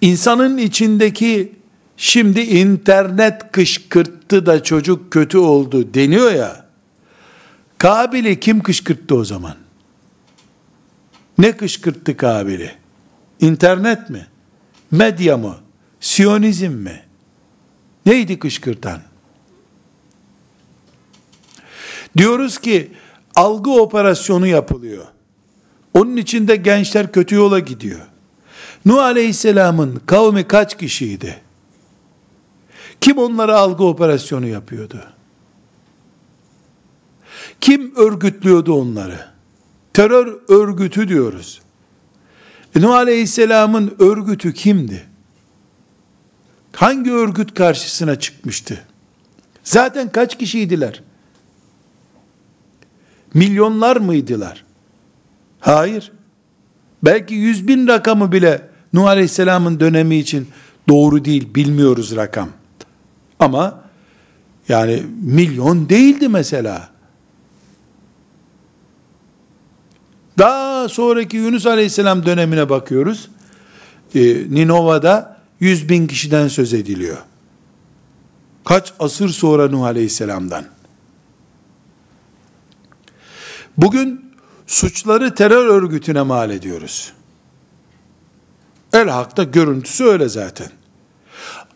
insanın 0.00 0.58
içindeki 0.58 1.52
şimdi 1.96 2.40
internet 2.40 3.52
kışkırttı 3.52 4.46
da 4.46 4.62
çocuk 4.62 5.12
kötü 5.12 5.38
oldu 5.38 5.94
deniyor 5.94 6.32
ya, 6.32 6.66
Kabil'i 7.78 8.40
kim 8.40 8.62
kışkırttı 8.62 9.14
o 9.14 9.24
zaman? 9.24 9.56
Ne 11.38 11.56
kışkırttı 11.56 12.16
Kabil'i? 12.16 12.72
İnternet 13.40 14.10
mi? 14.10 14.26
Medya 14.90 15.36
mı? 15.36 15.56
Siyonizm 16.00 16.72
mi? 16.72 17.02
Neydi 18.06 18.38
kışkırtan? 18.38 19.00
Diyoruz 22.16 22.58
ki 22.58 22.92
algı 23.40 23.70
operasyonu 23.70 24.46
yapılıyor. 24.46 25.04
Onun 25.94 26.16
için 26.16 26.48
de 26.48 26.56
gençler 26.56 27.12
kötü 27.12 27.34
yola 27.34 27.58
gidiyor. 27.58 28.00
Nuh 28.84 29.02
Aleyhisselam'ın 29.02 30.00
kavmi 30.06 30.48
kaç 30.48 30.78
kişiydi? 30.78 31.40
Kim 33.00 33.18
onlara 33.18 33.58
algı 33.58 33.84
operasyonu 33.84 34.46
yapıyordu? 34.46 35.04
Kim 37.60 37.96
örgütlüyordu 37.96 38.72
onları? 38.72 39.26
Terör 39.92 40.38
örgütü 40.48 41.08
diyoruz. 41.08 41.60
E, 42.76 42.80
Nuh 42.80 42.94
Aleyhisselam'ın 42.94 43.94
örgütü 43.98 44.54
kimdi? 44.54 45.06
Hangi 46.72 47.12
örgüt 47.12 47.54
karşısına 47.54 48.18
çıkmıştı? 48.18 48.84
Zaten 49.64 50.12
kaç 50.12 50.38
kişiydiler? 50.38 51.02
Milyonlar 53.34 53.96
mıydılar? 53.96 54.64
Hayır. 55.60 56.12
Belki 57.02 57.34
yüz 57.34 57.68
bin 57.68 57.88
rakamı 57.88 58.32
bile 58.32 58.68
Nuh 58.92 59.06
Aleyhisselam'ın 59.06 59.80
dönemi 59.80 60.16
için 60.16 60.48
doğru 60.88 61.24
değil, 61.24 61.54
bilmiyoruz 61.54 62.16
rakam. 62.16 62.48
Ama 63.38 63.80
yani 64.68 65.02
milyon 65.22 65.88
değildi 65.88 66.28
mesela. 66.28 66.88
Daha 70.38 70.88
sonraki 70.88 71.36
Yunus 71.36 71.66
Aleyhisselam 71.66 72.26
dönemine 72.26 72.68
bakıyoruz. 72.68 73.28
Ee, 74.14 74.20
Ninova'da 74.50 75.36
100 75.60 75.88
bin 75.88 76.06
kişiden 76.06 76.48
söz 76.48 76.74
ediliyor. 76.74 77.16
Kaç 78.64 78.92
asır 78.98 79.28
sonra 79.28 79.68
Nuh 79.68 79.82
Aleyhisselam'dan. 79.82 80.64
Bugün 83.76 84.34
suçları 84.66 85.34
terör 85.34 85.66
örgütüne 85.66 86.22
mal 86.22 86.50
ediyoruz. 86.50 87.12
El 88.92 89.08
hakta 89.08 89.44
görüntüsü 89.44 90.04
öyle 90.04 90.28
zaten. 90.28 90.70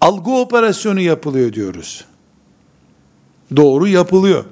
Algı 0.01 0.31
operasyonu 0.31 1.01
yapılıyor 1.01 1.53
diyoruz. 1.53 2.05
Doğru 3.57 3.87
yapılıyor. 3.87 4.45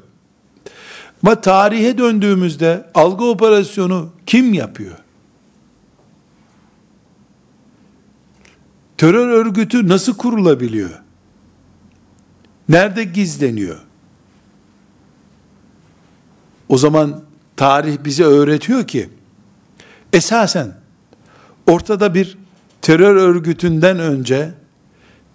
Ama 1.22 1.40
tarihe 1.40 1.98
döndüğümüzde 1.98 2.90
algı 2.94 3.24
operasyonu 3.24 4.10
kim 4.26 4.54
yapıyor? 4.54 4.96
Terör 8.98 9.28
örgütü 9.28 9.88
nasıl 9.88 10.16
kurulabiliyor? 10.16 10.90
Nerede 12.68 13.04
gizleniyor? 13.04 13.78
O 16.68 16.78
zaman 16.78 17.22
tarih 17.56 17.96
bize 18.04 18.24
öğretiyor 18.24 18.86
ki 18.86 19.08
esasen 20.12 20.74
ortada 21.66 22.14
bir 22.14 22.38
terör 22.82 23.16
örgütünden 23.16 23.98
önce 23.98 24.50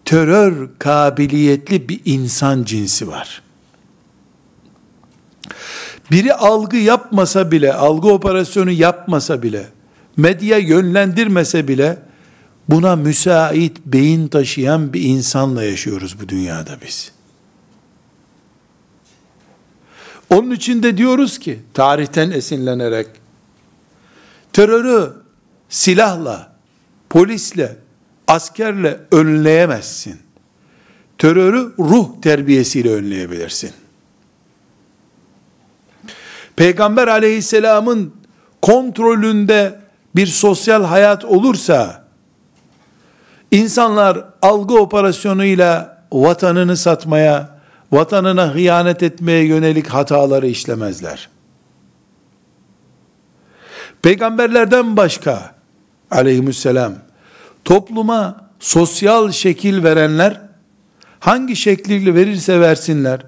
terör 0.06 0.70
kabiliyetli 0.80 1.90
bir 1.90 2.02
insan 2.06 2.64
cinsi 2.64 3.08
var. 3.08 3.42
Biri 6.12 6.34
algı 6.34 6.78
yapmasa 6.78 7.52
bile, 7.52 7.74
algı 7.74 8.08
operasyonu 8.08 8.72
yapmasa 8.72 9.44
bile, 9.44 9.66
medya 10.18 10.58
yönlendirmese 10.58 11.68
bile, 11.68 12.00
buna 12.70 12.96
müsait 12.96 13.78
beyin 13.86 14.28
taşıyan 14.28 14.94
bir 14.94 15.02
insanla 15.02 15.64
yaşıyoruz 15.64 16.22
bu 16.22 16.30
dünyada 16.30 16.78
biz. 16.86 17.17
Onun 20.30 20.52
için 20.52 20.84
de 20.84 20.98
diyoruz 20.98 21.40
ki, 21.40 21.60
tarihten 21.74 22.32
esinlenerek, 22.32 23.08
terörü 24.54 25.14
silahla, 25.70 26.52
polisle, 27.10 27.78
askerle 28.28 29.00
önleyemezsin. 29.12 30.20
Terörü 31.18 31.74
ruh 31.80 32.22
terbiyesiyle 32.22 32.94
önleyebilirsin. 32.94 33.72
Peygamber 36.56 37.08
aleyhisselamın 37.08 38.14
kontrolünde 38.62 39.80
bir 40.16 40.28
sosyal 40.28 40.84
hayat 40.84 41.26
olursa, 41.26 42.08
insanlar 43.52 44.26
algı 44.42 44.76
operasyonuyla 44.76 46.04
vatanını 46.12 46.78
satmaya, 46.78 47.57
vatanına 47.92 48.54
hıyanet 48.54 49.04
etmeye 49.04 49.46
yönelik 49.46 49.88
hataları 49.88 50.48
işlemezler. 50.48 51.30
Peygamberlerden 54.02 54.98
başka 54.98 55.56
aleyhisselam 56.12 56.94
topluma 57.66 58.50
sosyal 58.60 59.32
şekil 59.32 59.84
verenler 59.84 60.42
hangi 61.20 61.56
şekliyle 61.56 62.16
verirse 62.16 62.60
versinler 62.60 63.22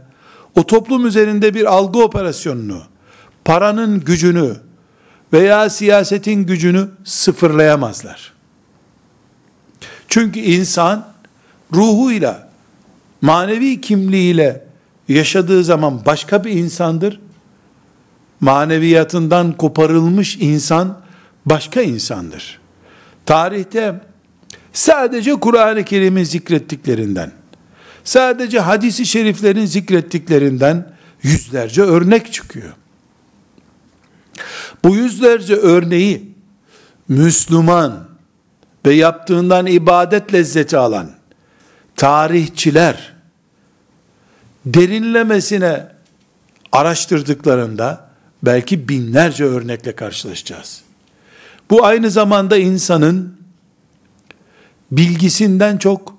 o 0.55 0.65
toplum 0.65 1.05
üzerinde 1.05 1.53
bir 1.53 1.65
algı 1.65 2.03
operasyonunu 2.03 2.81
paranın 3.45 3.99
gücünü, 3.99 4.55
veya 5.33 5.69
siyasetin 5.69 6.45
gücünü 6.45 6.89
sıfırlayamazlar. 7.03 8.33
Çünkü 10.07 10.39
insan 10.39 11.07
ruhuyla, 11.73 12.48
manevi 13.21 13.81
kimliğiyle 13.81 14.65
yaşadığı 15.07 15.63
zaman 15.63 16.05
başka 16.05 16.43
bir 16.43 16.51
insandır. 16.51 17.19
Maneviyatından 18.39 19.57
koparılmış 19.57 20.37
insan 20.39 21.01
başka 21.45 21.81
insandır. 21.81 22.59
Tarihte 23.25 24.01
sadece 24.73 25.33
Kur'an-ı 25.33 25.83
Kerim'in 25.83 26.23
zikrettiklerinden, 26.23 27.31
sadece 28.03 28.59
hadisi 28.59 29.05
şeriflerin 29.05 29.65
zikrettiklerinden 29.65 30.91
yüzlerce 31.23 31.81
örnek 31.81 32.33
çıkıyor. 32.33 32.73
Bu 34.83 34.95
yüzlerce 34.95 35.55
örneği 35.55 36.31
Müslüman 37.07 38.07
ve 38.85 38.93
yaptığından 38.93 39.65
ibadet 39.65 40.33
lezzeti 40.33 40.77
alan 40.77 41.18
tarihçiler 41.99 43.13
derinlemesine 44.65 45.87
araştırdıklarında 46.71 48.09
belki 48.43 48.89
binlerce 48.89 49.43
örnekle 49.43 49.95
karşılaşacağız. 49.95 50.81
Bu 51.69 51.85
aynı 51.85 52.11
zamanda 52.11 52.57
insanın 52.57 53.39
bilgisinden 54.91 55.77
çok 55.77 56.17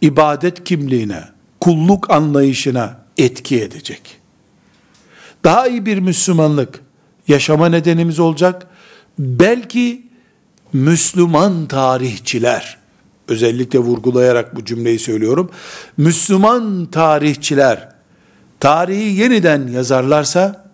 ibadet 0.00 0.64
kimliğine, 0.64 1.24
kulluk 1.60 2.10
anlayışına 2.10 2.98
etki 3.18 3.62
edecek. 3.62 4.20
Daha 5.44 5.68
iyi 5.68 5.86
bir 5.86 5.98
Müslümanlık 5.98 6.80
yaşama 7.28 7.68
nedenimiz 7.68 8.18
olacak. 8.18 8.66
Belki 9.18 10.06
Müslüman 10.72 11.66
tarihçiler, 11.66 12.78
özellikle 13.28 13.78
vurgulayarak 13.78 14.56
bu 14.56 14.64
cümleyi 14.64 14.98
söylüyorum. 14.98 15.50
Müslüman 15.96 16.86
tarihçiler 16.86 17.88
tarihi 18.60 19.20
yeniden 19.20 19.68
yazarlarsa 19.68 20.66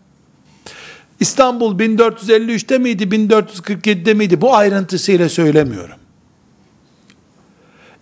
İstanbul 1.21 1.79
1453'te 1.79 2.79
miydi, 2.79 3.03
1447'de 3.05 4.15
miydi? 4.15 4.41
Bu 4.41 4.55
ayrıntısıyla 4.55 5.29
söylemiyorum. 5.29 5.97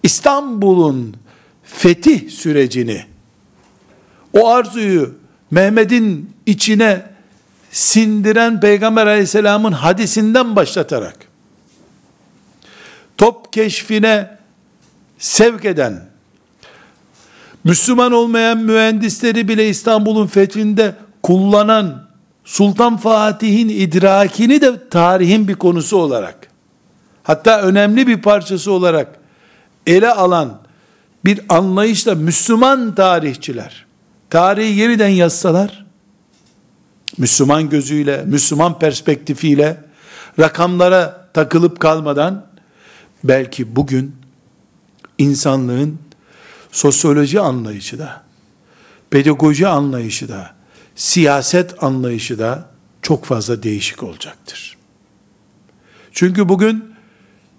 İstanbul'un 0.02 1.16
fetih 1.64 2.30
sürecini, 2.30 3.04
o 4.32 4.48
arzuyu 4.48 5.14
Mehmet'in 5.50 6.30
içine 6.46 7.02
sindiren 7.70 8.60
Peygamber 8.60 9.06
aleyhisselamın 9.06 9.72
hadisinden 9.72 10.56
başlatarak, 10.56 11.16
top 13.18 13.52
keşfine 13.52 14.39
sevk 15.20 15.64
eden, 15.64 16.02
Müslüman 17.64 18.12
olmayan 18.12 18.58
mühendisleri 18.58 19.48
bile 19.48 19.68
İstanbul'un 19.68 20.26
fethinde 20.26 20.94
kullanan 21.22 22.10
Sultan 22.44 22.96
Fatih'in 22.96 23.68
idrakini 23.68 24.60
de 24.60 24.88
tarihin 24.88 25.48
bir 25.48 25.54
konusu 25.54 25.96
olarak, 25.96 26.48
hatta 27.22 27.60
önemli 27.60 28.06
bir 28.06 28.22
parçası 28.22 28.72
olarak 28.72 29.18
ele 29.86 30.10
alan 30.10 30.60
bir 31.24 31.40
anlayışla 31.48 32.14
Müslüman 32.14 32.94
tarihçiler, 32.94 33.86
tarihi 34.30 34.78
yeniden 34.78 35.08
yazsalar, 35.08 35.86
Müslüman 37.18 37.68
gözüyle, 37.68 38.24
Müslüman 38.26 38.78
perspektifiyle, 38.78 39.76
rakamlara 40.38 41.28
takılıp 41.34 41.80
kalmadan, 41.80 42.46
belki 43.24 43.76
bugün 43.76 44.19
insanlığın 45.20 45.98
sosyoloji 46.72 47.40
anlayışı 47.40 47.98
da, 47.98 48.22
pedagoji 49.10 49.68
anlayışı 49.68 50.28
da, 50.28 50.54
siyaset 50.94 51.82
anlayışı 51.82 52.38
da 52.38 52.70
çok 53.02 53.24
fazla 53.24 53.62
değişik 53.62 54.02
olacaktır. 54.02 54.76
Çünkü 56.12 56.48
bugün 56.48 56.94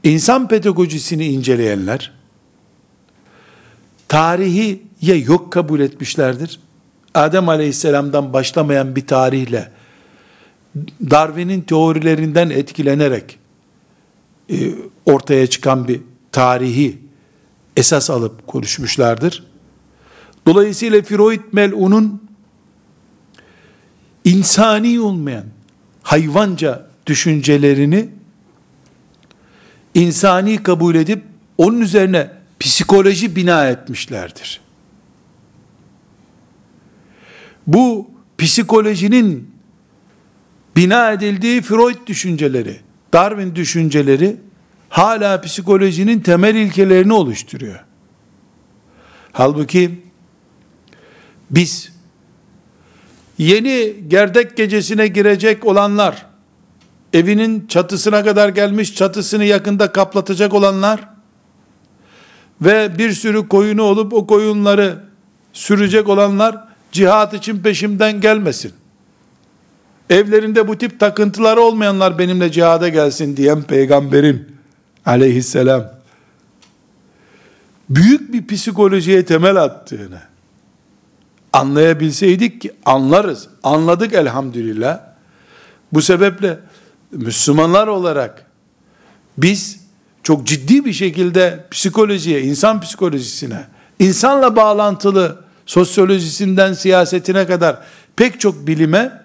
insan 0.04 0.48
pedagojisini 0.48 1.28
inceleyenler, 1.28 2.12
tarihi 4.08 4.84
ya 5.02 5.16
yok 5.16 5.52
kabul 5.52 5.80
etmişlerdir, 5.80 6.60
Adem 7.14 7.50
aleyhisselamdan 7.50 8.34
başlamayan 8.34 8.96
bir 8.96 9.08
tarihle, 9.08 9.72
Darwin'in 11.10 11.62
teorilerinden 11.62 12.50
etkilenerek, 12.50 13.40
e, 14.50 14.56
ortaya 15.06 15.48
çıkan 15.48 15.88
bir 15.88 16.02
tarihi 16.32 17.11
esas 17.78 18.10
alıp 18.10 18.48
konuşmuşlardır. 18.48 19.44
Dolayısıyla 20.48 21.02
Freud 21.02 21.42
melunun 21.52 22.22
insani 24.26 25.00
olmayan 25.00 25.46
hayvanca 26.04 26.88
düşüncelerini 27.08 28.10
insani 29.94 30.64
kabul 30.64 30.96
edip 30.96 31.24
onun 31.58 31.82
üzerine 31.82 32.32
psikoloji 32.60 33.36
bina 33.36 33.68
etmişlerdir. 33.68 34.62
Bu 37.68 38.12
psikolojinin 38.38 39.52
bina 40.76 41.12
edildiği 41.12 41.62
Freud 41.62 42.08
düşünceleri, 42.08 42.80
Darwin 43.14 43.56
düşünceleri 43.56 44.38
hala 44.92 45.42
psikolojinin 45.42 46.20
temel 46.20 46.56
ilkelerini 46.56 47.14
oluşturuyor. 47.14 47.86
Halbuki 49.32 50.02
biz 51.52 51.92
yeni 53.38 53.96
gerdek 54.08 54.58
gecesine 54.58 55.08
girecek 55.08 55.66
olanlar, 55.66 56.26
evinin 57.14 57.68
çatısına 57.68 58.24
kadar 58.24 58.50
gelmiş 58.50 58.96
çatısını 58.96 59.44
yakında 59.44 59.92
kaplatacak 59.92 60.54
olanlar 60.54 61.00
ve 62.62 62.98
bir 62.98 63.12
sürü 63.12 63.48
koyunu 63.48 63.84
olup 63.84 64.14
o 64.14 64.28
koyunları 64.28 65.04
sürecek 65.54 66.10
olanlar 66.10 66.58
cihat 66.92 67.34
için 67.34 67.60
peşimden 67.60 68.22
gelmesin. 68.22 68.74
Evlerinde 70.10 70.68
bu 70.68 70.78
tip 70.78 71.00
takıntıları 71.00 71.62
olmayanlar 71.62 72.20
benimle 72.20 72.52
cihada 72.52 72.90
gelsin 72.90 73.38
diyen 73.38 73.64
peygamberin 73.64 74.61
aleyhisselam 75.06 75.92
büyük 77.90 78.34
bir 78.34 78.56
psikolojiye 78.56 79.26
temel 79.26 79.56
attığını 79.56 80.20
anlayabilseydik 81.54 82.62
ki 82.62 82.72
anlarız. 82.86 83.48
Anladık 83.64 84.14
elhamdülillah. 84.14 85.00
Bu 85.94 86.02
sebeple 86.02 86.60
Müslümanlar 87.12 87.88
olarak 87.88 88.46
biz 89.38 89.80
çok 90.24 90.48
ciddi 90.48 90.86
bir 90.86 90.94
şekilde 90.94 91.66
psikolojiye, 91.72 92.42
insan 92.42 92.82
psikolojisine, 92.82 93.66
insanla 94.00 94.56
bağlantılı 94.56 95.42
sosyolojisinden 95.66 96.74
siyasetine 96.74 97.48
kadar 97.48 97.78
pek 98.16 98.40
çok 98.40 98.68
bilime 98.68 99.22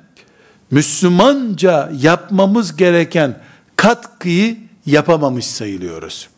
Müslümanca 0.70 1.90
yapmamız 2.00 2.76
gereken 2.76 3.38
katkıyı 3.76 4.65
yapamamış 4.86 5.46
sayılıyoruz. 5.46 6.28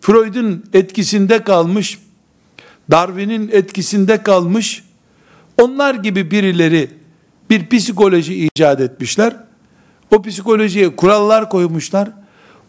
Freud'un 0.00 0.64
etkisinde 0.72 1.42
kalmış, 1.42 1.98
Darwin'in 2.90 3.48
etkisinde 3.52 4.22
kalmış, 4.22 4.84
onlar 5.60 5.94
gibi 5.94 6.30
birileri 6.30 6.90
bir 7.50 7.68
psikoloji 7.68 8.34
icat 8.46 8.80
etmişler. 8.80 9.36
O 10.10 10.22
psikolojiye 10.22 10.96
kurallar 10.96 11.50
koymuşlar. 11.50 12.10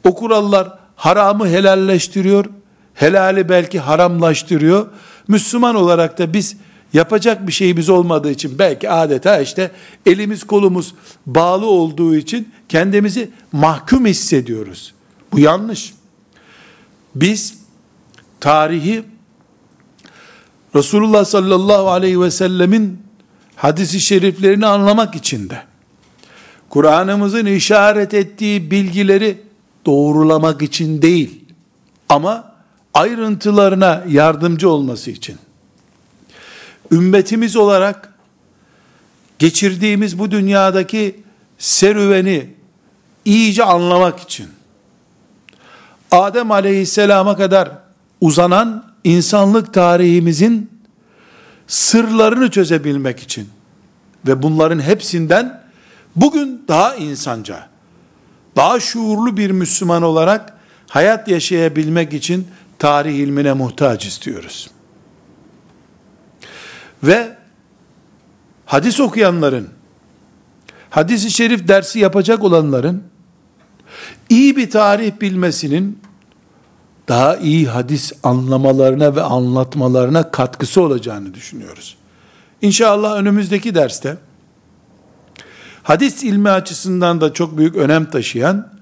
O 0.03 0.15
kurallar 0.15 0.79
haramı 0.95 1.47
helalleştiriyor, 1.47 2.45
helali 2.93 3.49
belki 3.49 3.79
haramlaştırıyor. 3.79 4.87
Müslüman 5.27 5.75
olarak 5.75 6.17
da 6.17 6.33
biz 6.33 6.57
yapacak 6.93 7.47
bir 7.47 7.51
şeyimiz 7.51 7.89
olmadığı 7.89 8.31
için 8.31 8.59
belki 8.59 8.89
adeta 8.89 9.39
işte 9.39 9.71
elimiz 10.05 10.43
kolumuz 10.43 10.95
bağlı 11.25 11.65
olduğu 11.65 12.15
için 12.15 12.52
kendimizi 12.69 13.31
mahkum 13.51 14.05
hissediyoruz. 14.05 14.93
Bu 15.31 15.39
yanlış. 15.39 15.93
Biz 17.15 17.57
tarihi 18.39 19.03
Resulullah 20.75 21.25
sallallahu 21.25 21.89
aleyhi 21.89 22.21
ve 22.21 22.31
sellemin 22.31 22.99
hadisi 23.55 23.99
şeriflerini 23.99 24.65
anlamak 24.65 25.15
için 25.15 25.49
de 25.49 25.63
Kur'an'ımızın 26.69 27.45
işaret 27.45 28.13
ettiği 28.13 28.71
bilgileri 28.71 29.41
doğrulamak 29.85 30.61
için 30.61 31.01
değil 31.01 31.45
ama 32.09 32.53
ayrıntılarına 32.93 34.03
yardımcı 34.09 34.69
olması 34.69 35.11
için 35.11 35.37
ümmetimiz 36.91 37.55
olarak 37.55 38.13
geçirdiğimiz 39.39 40.19
bu 40.19 40.31
dünyadaki 40.31 41.22
serüveni 41.63 42.53
iyice 43.25 43.63
anlamak 43.63 44.19
için, 44.19 44.47
Adem 46.11 46.51
aleyhisselama 46.51 47.37
kadar 47.37 47.71
uzanan 48.21 48.85
insanlık 49.03 49.73
tarihimizin 49.73 50.71
sırlarını 51.67 52.51
çözebilmek 52.51 53.19
için 53.19 53.49
ve 54.27 54.43
bunların 54.43 54.79
hepsinden 54.79 55.61
bugün 56.15 56.65
daha 56.67 56.95
insanca, 56.95 57.69
daha 58.55 58.79
şuurlu 58.79 59.37
bir 59.37 59.51
Müslüman 59.51 60.03
olarak 60.03 60.57
hayat 60.87 61.27
yaşayabilmek 61.27 62.13
için 62.13 62.47
tarih 62.79 63.15
ilmine 63.15 63.53
muhtaç 63.53 64.05
istiyoruz. 64.05 64.69
Ve 67.03 67.37
hadis 68.65 68.99
okuyanların, 68.99 69.69
hadisi 70.93 71.31
şerif 71.31 71.67
dersi 71.67 71.99
yapacak 71.99 72.43
olanların, 72.43 73.03
iyi 74.29 74.57
bir 74.57 74.69
tarih 74.69 75.11
bilmesinin, 75.21 75.99
daha 77.07 77.37
iyi 77.37 77.67
hadis 77.67 78.13
anlamalarına 78.23 79.15
ve 79.15 79.21
anlatmalarına 79.21 80.31
katkısı 80.31 80.81
olacağını 80.81 81.33
düşünüyoruz. 81.33 81.97
İnşallah 82.61 83.15
önümüzdeki 83.15 83.75
derste, 83.75 84.17
hadis 85.83 86.23
ilmi 86.23 86.49
açısından 86.49 87.21
da 87.21 87.33
çok 87.33 87.57
büyük 87.57 87.75
önem 87.75 88.05
taşıyan, 88.05 88.73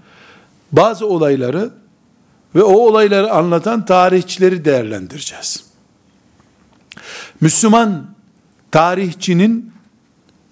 bazı 0.71 1.07
olayları 1.07 1.69
ve 2.55 2.63
o 2.63 2.73
olayları 2.73 3.31
anlatan 3.31 3.85
tarihçileri 3.85 4.65
değerlendireceğiz. 4.65 5.63
Müslüman 7.41 8.05
tarihçinin 8.71 9.71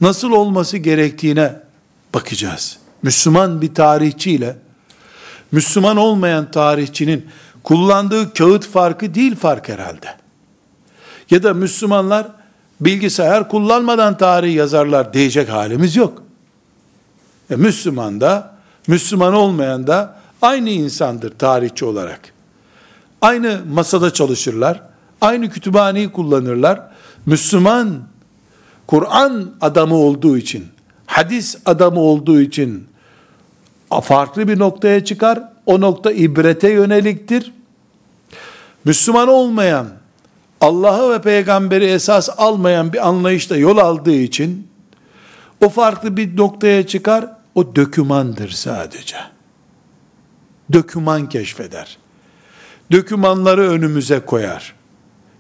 nasıl 0.01 0.31
olması 0.31 0.77
gerektiğine 0.77 1.55
bakacağız. 2.13 2.77
Müslüman 3.03 3.61
bir 3.61 3.73
tarihçiyle 3.73 4.55
Müslüman 5.51 5.97
olmayan 5.97 6.51
tarihçinin 6.51 7.25
kullandığı 7.63 8.33
kağıt 8.33 8.67
farkı 8.67 9.13
değil 9.13 9.35
fark 9.35 9.69
herhalde. 9.69 10.07
Ya 11.31 11.43
da 11.43 11.53
Müslümanlar 11.53 12.27
bilgisayar 12.81 13.49
kullanmadan 13.49 14.17
tarih 14.17 14.55
yazarlar 14.55 15.13
diyecek 15.13 15.49
halimiz 15.49 15.95
yok. 15.95 16.23
E 17.49 17.55
Müslüman 17.55 18.21
da 18.21 18.55
Müslüman 18.87 19.33
olmayan 19.33 19.87
da 19.87 20.19
aynı 20.41 20.69
insandır 20.69 21.31
tarihçi 21.37 21.85
olarak. 21.85 22.19
Aynı 23.21 23.61
masada 23.73 24.13
çalışırlar, 24.13 24.81
aynı 25.21 25.49
kütüphaneyi 25.49 26.11
kullanırlar. 26.11 26.81
Müslüman 27.25 27.99
Kur'an 28.89 29.51
adamı 29.61 29.95
olduğu 29.95 30.37
için, 30.37 30.65
hadis 31.05 31.57
adamı 31.65 31.99
olduğu 31.99 32.41
için 32.41 32.87
farklı 34.03 34.47
bir 34.47 34.59
noktaya 34.59 35.05
çıkar. 35.05 35.43
O 35.65 35.81
nokta 35.81 36.11
ibrete 36.11 36.69
yöneliktir. 36.69 37.53
Müslüman 38.85 39.27
olmayan, 39.27 39.87
Allah'ı 40.61 41.13
ve 41.13 41.21
peygamberi 41.21 41.85
esas 41.85 42.29
almayan 42.37 42.93
bir 42.93 43.07
anlayışla 43.07 43.57
yol 43.57 43.77
aldığı 43.77 44.15
için 44.15 44.67
o 45.61 45.69
farklı 45.69 46.17
bir 46.17 46.37
noktaya 46.37 46.87
çıkar. 46.87 47.27
O 47.55 47.75
dökümandır 47.75 48.49
sadece. 48.49 49.17
Döküman 50.73 51.29
keşfeder. 51.29 51.97
Dökümanları 52.91 53.69
önümüze 53.69 54.19
koyar. 54.19 54.75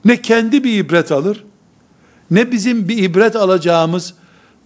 Ne 0.05 0.21
kendi 0.21 0.63
bir 0.63 0.77
ibret 0.77 1.11
alır, 1.11 1.43
ne 2.31 2.51
bizim 2.51 2.87
bir 2.87 2.97
ibret 2.97 3.35
alacağımız 3.35 4.13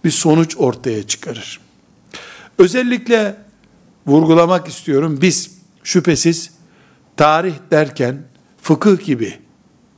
bir 0.04 0.10
sonuç 0.10 0.56
ortaya 0.58 1.06
çıkarır. 1.06 1.60
Özellikle 2.58 3.36
vurgulamak 4.06 4.68
istiyorum. 4.68 5.18
Biz 5.22 5.58
şüphesiz 5.82 6.50
tarih 7.16 7.54
derken 7.70 8.22
fıkıh 8.62 9.04
gibi 9.04 9.38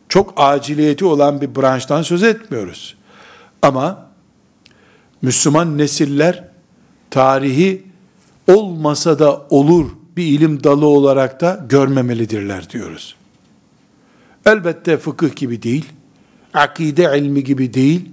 çok 0.08 0.32
aciliyeti 0.36 1.04
olan 1.04 1.40
bir 1.40 1.56
branştan 1.56 2.02
söz 2.02 2.22
etmiyoruz. 2.22 2.96
Ama 3.62 4.06
Müslüman 5.22 5.78
nesiller 5.78 6.48
tarihi 7.10 7.82
olmasa 8.48 9.18
da 9.18 9.46
olur 9.50 9.90
bir 10.16 10.24
ilim 10.24 10.64
dalı 10.64 10.86
olarak 10.86 11.40
da 11.40 11.66
görmemelidirler 11.68 12.70
diyoruz. 12.70 13.16
Elbette 14.46 14.96
fıkıh 14.96 15.36
gibi 15.36 15.62
değil, 15.62 15.86
akide 16.56 17.18
ilmi 17.18 17.44
gibi 17.44 17.74
değil 17.74 18.10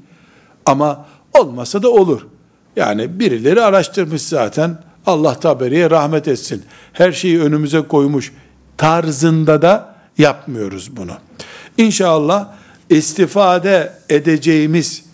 ama 0.66 1.06
olmasa 1.34 1.84
da 1.84 1.90
olur. 1.90 2.28
Yani 2.76 3.20
birileri 3.20 3.62
araştırmış 3.62 4.22
zaten, 4.22 4.78
Allah 5.06 5.40
taberiye 5.40 5.90
rahmet 5.90 6.28
etsin. 6.28 6.64
Her 6.94 7.12
şeyi 7.12 7.42
önümüze 7.42 7.82
koymuş 7.82 8.34
tarzında 8.78 9.62
da 9.62 9.96
yapmıyoruz 10.18 10.98
bunu. 10.98 11.12
İnşallah 11.78 12.48
istifade 12.90 13.94
edeceğimiz 14.10 15.06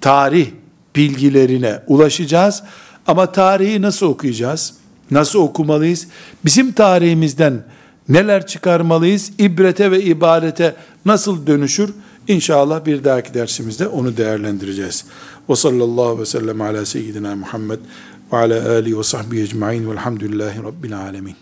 tarih 0.00 0.50
bilgilerine 0.96 1.82
ulaşacağız. 1.86 2.62
Ama 3.06 3.32
tarihi 3.32 3.82
nasıl 3.82 4.06
okuyacağız? 4.06 4.74
Nasıl 5.10 5.38
okumalıyız? 5.38 6.08
Bizim 6.44 6.72
tarihimizden 6.72 7.64
neler 8.08 8.46
çıkarmalıyız? 8.46 9.32
İbrete 9.38 9.90
ve 9.90 10.02
ibadete 10.02 10.74
nasıl 11.04 11.46
dönüşür? 11.46 11.94
İnşallah 12.30 12.84
bir 12.84 13.04
dahaki 13.04 13.34
dersimizde 13.34 13.88
onu 13.88 14.16
değerlendireceğiz. 14.16 15.04
Ve 15.48 15.56
sallallahu 15.56 16.20
ve 16.20 16.26
sellem 16.26 16.60
ala 16.60 16.86
seyyidina 16.86 17.36
Muhammed 17.36 17.78
ve 18.32 18.36
ala 18.36 18.70
alihi 18.70 18.98
ve 18.98 19.02
sahbihi 19.02 19.42
ecma'in 19.42 19.90
velhamdülillahi 19.90 20.62
rabbil 20.62 20.96
alemin. 20.98 21.36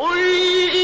قل 0.00 0.79